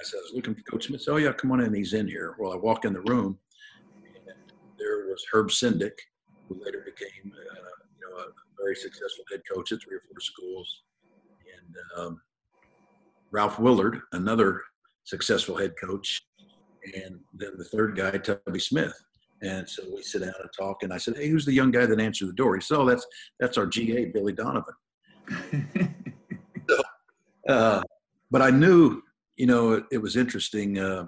I 0.02 0.04
said, 0.04 0.18
"I 0.18 0.22
was 0.22 0.32
looking 0.34 0.54
for 0.54 0.62
Coach 0.62 0.86
Smith." 0.86 1.04
Oh 1.08 1.16
yeah, 1.16 1.32
come 1.32 1.52
on 1.52 1.60
in. 1.60 1.72
He's 1.72 1.92
in 1.92 2.08
here. 2.08 2.34
Well, 2.38 2.52
I 2.52 2.56
walk 2.56 2.84
in 2.84 2.92
the 2.92 3.02
room, 3.02 3.38
and 4.04 4.34
there 4.78 5.06
was 5.06 5.24
Herb 5.32 5.48
Sendek, 5.48 5.96
who 6.48 6.60
later 6.64 6.84
became, 6.84 7.32
uh, 7.32 7.54
you 8.00 8.10
know, 8.10 8.16
a 8.16 8.26
very 8.60 8.74
successful 8.74 9.24
head 9.30 9.42
coach 9.52 9.70
at 9.70 9.80
three 9.80 9.96
or 9.96 10.02
four 10.10 10.18
schools, 10.18 10.82
and 11.56 11.76
um, 11.96 12.20
Ralph 13.30 13.60
Willard, 13.60 14.00
another 14.10 14.62
successful 15.04 15.56
head 15.56 15.74
coach, 15.80 16.20
and 16.96 17.20
then 17.34 17.52
the 17.56 17.64
third 17.64 17.96
guy, 17.96 18.10
Tubby 18.18 18.58
Smith. 18.58 18.94
And 19.42 19.68
so 19.68 19.82
we 19.94 20.02
sit 20.02 20.22
down 20.22 20.34
and 20.40 20.50
talk, 20.56 20.82
and 20.82 20.92
I 20.92 20.98
said, 20.98 21.16
"Hey, 21.16 21.28
who's 21.28 21.44
the 21.44 21.52
young 21.52 21.70
guy 21.70 21.86
that 21.86 22.00
answered 22.00 22.28
the 22.28 22.32
door?" 22.32 22.56
He 22.56 22.60
said, 22.60 22.78
"Oh, 22.78 22.86
that's 22.86 23.06
that's 23.38 23.56
our 23.56 23.66
GA, 23.66 24.06
Billy 24.06 24.32
Donovan." 24.32 24.74
Uh, 27.48 27.82
but 28.30 28.40
I 28.40 28.50
knew, 28.50 29.02
you 29.36 29.46
know, 29.46 29.72
it, 29.72 29.84
it 29.92 29.98
was 29.98 30.16
interesting. 30.16 30.78
Uh, 30.78 31.06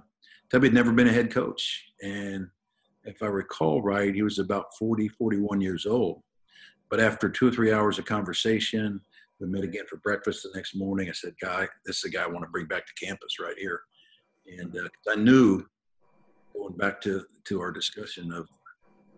Tubby 0.50 0.68
had 0.68 0.74
never 0.74 0.92
been 0.92 1.08
a 1.08 1.12
head 1.12 1.32
coach, 1.32 1.84
and 2.02 2.48
if 3.04 3.22
I 3.22 3.26
recall 3.26 3.82
right, 3.82 4.14
he 4.14 4.22
was 4.22 4.38
about 4.38 4.74
40, 4.78 5.08
41 5.08 5.60
years 5.60 5.86
old. 5.86 6.22
But 6.90 7.00
after 7.00 7.28
two 7.28 7.48
or 7.48 7.50
three 7.50 7.72
hours 7.72 7.98
of 7.98 8.04
conversation, 8.04 9.00
we 9.40 9.48
met 9.48 9.64
again 9.64 9.84
for 9.88 9.96
breakfast 9.96 10.42
the 10.42 10.50
next 10.54 10.76
morning. 10.76 11.08
I 11.08 11.12
said, 11.12 11.34
"Guy, 11.40 11.68
this 11.84 11.96
is 11.96 12.02
the 12.02 12.10
guy 12.10 12.22
I 12.22 12.28
want 12.28 12.44
to 12.44 12.50
bring 12.50 12.66
back 12.66 12.86
to 12.86 13.06
campus 13.06 13.38
right 13.40 13.56
here." 13.58 13.82
And 14.58 14.76
uh, 14.76 14.88
I 15.10 15.16
knew, 15.16 15.64
going 16.54 16.76
back 16.76 17.00
to 17.02 17.24
to 17.46 17.60
our 17.60 17.72
discussion 17.72 18.32
of, 18.32 18.48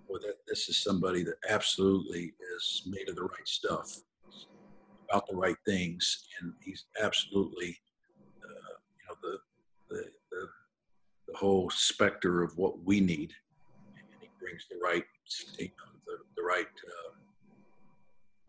well, 0.09 0.21
that 0.21 0.37
this 0.49 0.69
is 0.69 0.83
somebody 0.83 1.23
that 1.25 1.37
absolutely 1.49 2.33
is 2.57 2.83
made 2.87 3.09
of 3.09 3.17
the 3.17 3.25
right 3.25 3.47
stuff, 3.47 3.99
about 5.09 5.27
the 5.29 5.37
right 5.37 5.57
things, 5.67 6.27
and 6.41 6.53
he's 6.65 6.87
absolutely, 7.03 7.79
uh, 8.43 8.75
you 8.97 9.07
know, 9.09 9.17
the, 9.23 9.39
the 9.91 10.05
the 10.31 10.49
the 11.26 11.26
whole 11.37 11.71
specter 11.71 12.43
of 12.43 12.57
what 12.57 12.83
we 12.85 13.01
need, 13.01 13.33
and 13.97 14.07
he 14.21 14.29
brings 14.41 14.67
the 14.71 14.77
right, 14.83 15.05
you 15.59 15.67
know, 15.67 16.01
the, 16.07 16.19
the 16.37 16.43
right. 16.43 16.67
Uh, 16.67 17.17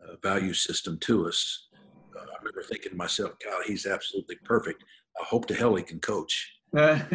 uh, 0.08 0.14
value 0.22 0.52
system 0.52 0.98
to 0.98 1.26
us. 1.26 1.68
Uh, 2.16 2.20
I 2.20 2.38
remember 2.38 2.62
thinking 2.62 2.92
to 2.92 2.96
myself, 2.96 3.32
God, 3.44 3.64
he's 3.66 3.86
absolutely 3.86 4.36
perfect. 4.44 4.84
I 5.20 5.24
hope 5.24 5.46
to 5.46 5.54
hell 5.54 5.74
he 5.74 5.82
can 5.82 6.00
coach. 6.00 6.54
right. 6.72 7.06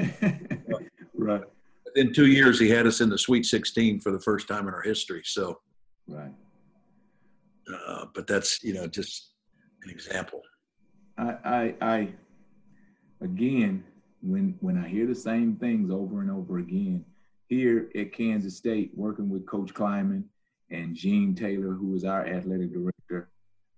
But 1.16 1.96
in 1.96 2.14
two 2.14 2.28
years, 2.28 2.60
he 2.60 2.70
had 2.70 2.88
us 2.88 3.02
in 3.02 3.10
the 3.10 3.18
Sweet 3.18 3.46
16 3.46 4.00
for 4.00 4.12
the 4.12 4.20
first 4.20 4.48
time 4.48 4.68
in 4.68 4.74
our 4.74 4.82
history. 4.82 5.22
So, 5.24 5.60
right. 6.08 6.32
Uh, 7.88 8.06
but 8.14 8.28
that's 8.28 8.62
you 8.64 8.74
know 8.74 8.88
just 8.88 9.32
an 9.84 9.90
example. 9.90 10.42
I, 11.18 11.38
I, 11.46 11.76
I, 11.82 12.14
again, 13.22 13.86
when 14.24 14.56
when 14.62 14.78
I 14.78 14.88
hear 14.88 15.06
the 15.06 15.16
same 15.16 15.56
things 15.58 15.92
over 15.92 16.22
and 16.22 16.32
over 16.32 16.58
again, 16.58 17.06
here 17.48 17.92
at 17.96 18.14
Kansas 18.14 18.58
State, 18.58 18.92
working 18.96 19.30
with 19.30 19.46
Coach 19.46 19.74
Klieman 19.74 20.24
and 20.72 20.96
Gene 20.96 21.36
Taylor, 21.36 21.74
who 21.74 21.94
is 21.94 22.06
our 22.06 22.26
athletic 22.26 22.74
director, 22.74 23.30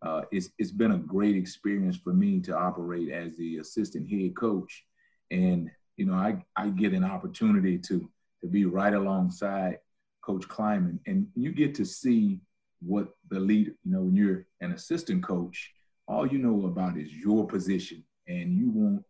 uh, 0.04 0.22
it's 0.32 0.50
it's 0.60 0.72
been 0.72 0.92
a 0.92 0.98
great 0.98 1.36
experience 1.36 1.98
for 1.98 2.14
me 2.14 2.40
to 2.42 2.56
operate 2.56 3.10
as 3.10 3.36
the 3.36 3.58
assistant 3.58 4.08
head 4.10 4.36
coach, 4.36 4.86
and 5.32 5.72
you 5.98 6.06
know 6.06 6.14
I 6.14 6.44
I 6.56 6.70
get 6.70 6.94
an 6.94 7.04
opportunity 7.04 7.80
to 7.80 8.08
to 8.42 8.48
be 8.48 8.66
right 8.66 8.94
alongside 8.94 9.80
Coach 10.22 10.48
Klieman, 10.48 11.00
and 11.08 11.28
you 11.36 11.52
get 11.52 11.74
to 11.76 11.86
see 11.86 12.40
what 12.82 13.10
the 13.32 13.40
leader, 13.40 13.72
you 13.84 13.92
know, 13.92 14.02
when 14.02 14.16
you're 14.16 14.46
an 14.62 14.74
assistant 14.74 15.24
coach, 15.24 15.74
all 16.08 16.28
you 16.28 16.38
know 16.38 16.68
about 16.68 16.98
is 16.98 17.12
your 17.12 17.48
position, 17.48 18.04
and 18.28 18.54
you 18.54 18.70
want 18.70 19.04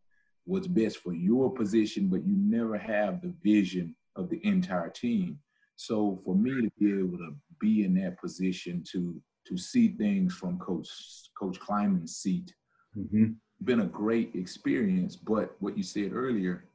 what's 0.46 0.68
best 0.68 0.98
for 0.98 1.14
your 1.14 1.52
position, 1.52 2.08
but 2.08 2.26
you 2.26 2.36
never 2.38 2.78
have 2.78 3.22
the 3.22 3.34
vision 3.44 3.96
of 4.16 4.30
the 4.30 4.40
entire 4.46 4.90
team. 4.90 5.40
So 5.76 6.22
for 6.24 6.36
me 6.36 6.62
to 6.62 6.72
be 6.80 6.92
able 7.00 7.18
to 7.18 7.36
be 7.60 7.84
in 7.84 7.96
that 7.96 8.20
position 8.22 8.84
to 8.92 9.22
to 9.48 9.58
see 9.58 9.90
things 9.90 10.34
from 10.34 10.58
Coach 10.58 10.90
Coach 11.38 11.60
Klieman's 11.60 12.18
seat, 12.18 12.54
mm-hmm. 12.98 13.34
been 13.64 13.82
a 13.82 13.86
great 13.86 14.34
experience. 14.34 15.16
But 15.16 15.56
what 15.60 15.78
you 15.78 15.84
said 15.84 16.14
earlier 16.14 16.70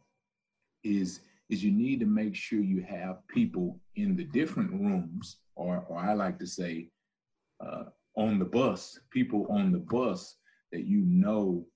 is 0.84 1.20
is 1.48 1.64
you 1.64 1.72
need 1.72 1.98
to 2.00 2.06
make 2.06 2.36
sure 2.36 2.60
you 2.60 2.82
have 2.82 3.26
people 3.28 3.80
in 3.96 4.16
the 4.16 4.24
different 4.24 4.70
rooms, 4.72 5.38
or 5.54 5.84
or 5.88 5.98
I 5.98 6.12
like 6.12 6.38
to 6.40 6.46
say, 6.46 6.88
uh, 7.64 7.84
on 8.16 8.38
the 8.38 8.44
bus, 8.44 8.98
people 9.10 9.46
on 9.50 9.72
the 9.72 9.78
bus 9.78 10.36
that 10.72 10.84
you 10.84 11.00
know 11.00 11.66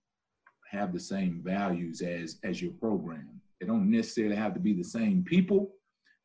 have 0.74 0.92
the 0.92 1.00
same 1.00 1.40
values 1.44 2.00
as 2.02 2.38
as 2.44 2.60
your 2.60 2.72
program. 2.72 3.40
They 3.60 3.66
don't 3.66 3.90
necessarily 3.90 4.37
have 4.37 4.54
to 4.54 4.60
be 4.60 4.72
the 4.72 4.84
same 4.98 5.24
people, 5.24 5.72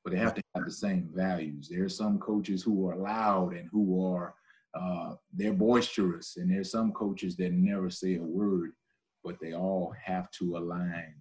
but 0.04 0.12
they 0.12 0.20
have 0.20 0.34
to 0.34 0.42
have 0.56 0.66
the 0.66 0.72
same 0.72 1.10
values. 1.14 1.70
There 1.70 1.86
are 1.86 1.90
some 2.04 2.20
coaches 2.20 2.64
who 2.64 2.88
are 2.90 2.96
loud 2.96 3.54
and 3.54 3.70
who 3.72 3.86
are 4.06 4.34
uh, 4.74 5.16
they're 5.34 5.54
boisterous, 5.54 6.38
and 6.38 6.50
there's 6.50 6.72
some 6.72 6.92
coaches 6.92 7.36
that 7.38 7.52
never 7.54 7.90
say 7.90 8.16
a 8.16 8.22
word, 8.22 8.72
but 9.24 9.38
they 9.42 9.54
all 9.54 9.94
have 10.04 10.30
to 10.32 10.58
align 10.58 11.14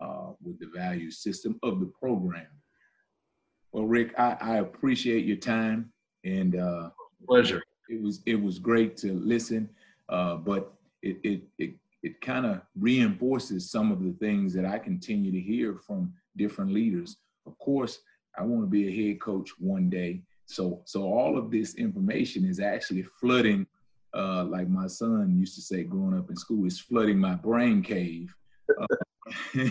uh, 0.00 0.32
with 0.42 0.58
the 0.58 0.70
value 0.74 1.10
system 1.10 1.58
of 1.62 1.80
the 1.80 1.90
program. 2.00 2.46
Well, 3.72 3.84
Rick, 3.84 4.14
I, 4.18 4.36
I 4.40 4.56
appreciate 4.58 5.24
your 5.24 5.36
time 5.36 5.92
and 6.24 6.56
uh, 6.56 6.90
pleasure. 7.26 7.62
It 7.88 8.00
was 8.00 8.22
it 8.24 8.40
was 8.40 8.58
great 8.58 8.96
to 8.98 9.12
listen, 9.12 9.68
uh, 10.08 10.36
but 10.36 10.72
it 11.02 11.18
it 11.22 11.42
it, 11.58 11.74
it 12.04 12.20
kind 12.20 12.44
of 12.44 12.60
reinforces 12.78 13.70
some 13.70 13.90
of 13.90 14.04
the 14.04 14.12
things 14.20 14.52
that 14.52 14.66
I 14.66 14.78
continue 14.78 15.32
to 15.32 15.40
hear 15.40 15.78
from 15.86 16.12
different 16.36 16.70
leaders. 16.70 17.16
Of 17.46 17.58
course, 17.58 17.98
I 18.38 18.42
want 18.42 18.62
to 18.62 18.66
be 18.66 18.86
a 18.88 19.08
head 19.08 19.22
coach 19.22 19.50
one 19.58 19.88
day. 19.88 20.20
So 20.44 20.82
so 20.84 21.04
all 21.04 21.38
of 21.38 21.50
this 21.50 21.76
information 21.76 22.44
is 22.44 22.60
actually 22.60 23.04
flooding, 23.18 23.66
uh, 24.12 24.44
like 24.44 24.68
my 24.68 24.86
son 24.86 25.34
used 25.34 25.54
to 25.54 25.62
say 25.62 25.82
growing 25.82 26.18
up 26.18 26.28
in 26.28 26.36
school, 26.36 26.66
is 26.66 26.78
flooding 26.78 27.18
my 27.18 27.36
brain 27.36 27.82
cave. 27.82 28.34
Uh, 28.78 29.64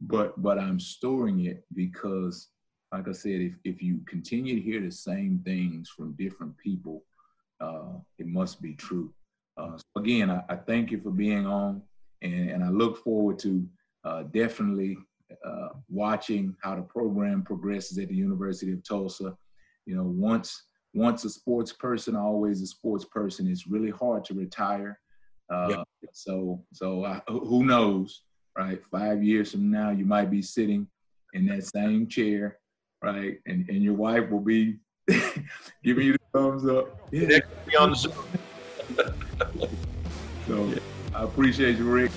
but 0.00 0.40
but 0.40 0.60
I'm 0.60 0.78
storing 0.78 1.46
it 1.46 1.64
because, 1.74 2.50
like 2.92 3.08
I 3.08 3.12
said, 3.12 3.40
if 3.40 3.54
if 3.64 3.82
you 3.82 3.98
continue 4.06 4.54
to 4.54 4.60
hear 4.60 4.80
the 4.80 4.92
same 4.92 5.42
things 5.44 5.88
from 5.88 6.12
different 6.12 6.56
people, 6.58 7.02
uh, 7.60 7.94
it 8.20 8.28
must 8.28 8.62
be 8.62 8.74
true. 8.74 9.12
Uh, 9.56 9.76
so 9.76 10.00
again, 10.00 10.30
I, 10.30 10.42
I, 10.48 10.56
thank 10.56 10.90
you 10.90 11.00
for 11.00 11.10
being 11.10 11.46
on, 11.46 11.82
and, 12.22 12.50
and 12.50 12.64
I 12.64 12.68
look 12.68 13.02
forward 13.02 13.38
to 13.40 13.66
uh, 14.04 14.24
definitely 14.24 14.98
uh, 15.44 15.68
watching 15.88 16.54
how 16.62 16.76
the 16.76 16.82
program 16.82 17.42
progresses 17.42 17.98
at 17.98 18.08
the 18.08 18.14
University 18.14 18.72
of 18.72 18.82
Tulsa. 18.86 19.36
You 19.86 19.96
know, 19.96 20.04
once 20.04 20.64
once 20.94 21.24
a 21.24 21.30
sports 21.30 21.72
person, 21.72 22.16
always 22.16 22.62
a 22.62 22.66
sports 22.66 23.04
person. 23.04 23.46
It's 23.46 23.66
really 23.66 23.90
hard 23.90 24.24
to 24.26 24.34
retire. 24.34 25.00
Uh, 25.52 25.68
yep. 25.70 26.10
So 26.12 26.64
so 26.72 27.04
uh, 27.04 27.20
who 27.28 27.64
knows, 27.64 28.22
right? 28.56 28.80
Five 28.90 29.22
years 29.22 29.52
from 29.52 29.70
now, 29.70 29.90
you 29.90 30.04
might 30.04 30.30
be 30.30 30.42
sitting 30.42 30.86
in 31.32 31.46
that 31.46 31.64
same 31.64 32.06
chair, 32.08 32.58
right? 33.02 33.38
And 33.46 33.68
and 33.68 33.82
your 33.82 33.94
wife 33.94 34.30
will 34.30 34.40
be 34.40 34.76
giving 35.84 36.06
you 36.06 36.12
the 36.12 36.18
thumbs 36.32 36.66
up. 36.66 37.08
Yeah. 37.12 37.38
Be 37.66 37.76
on 37.76 37.90
the 37.90 37.96
so 40.46 40.72
I 41.14 41.24
appreciate 41.24 41.76
you, 41.76 41.84
Rick. 41.84 42.10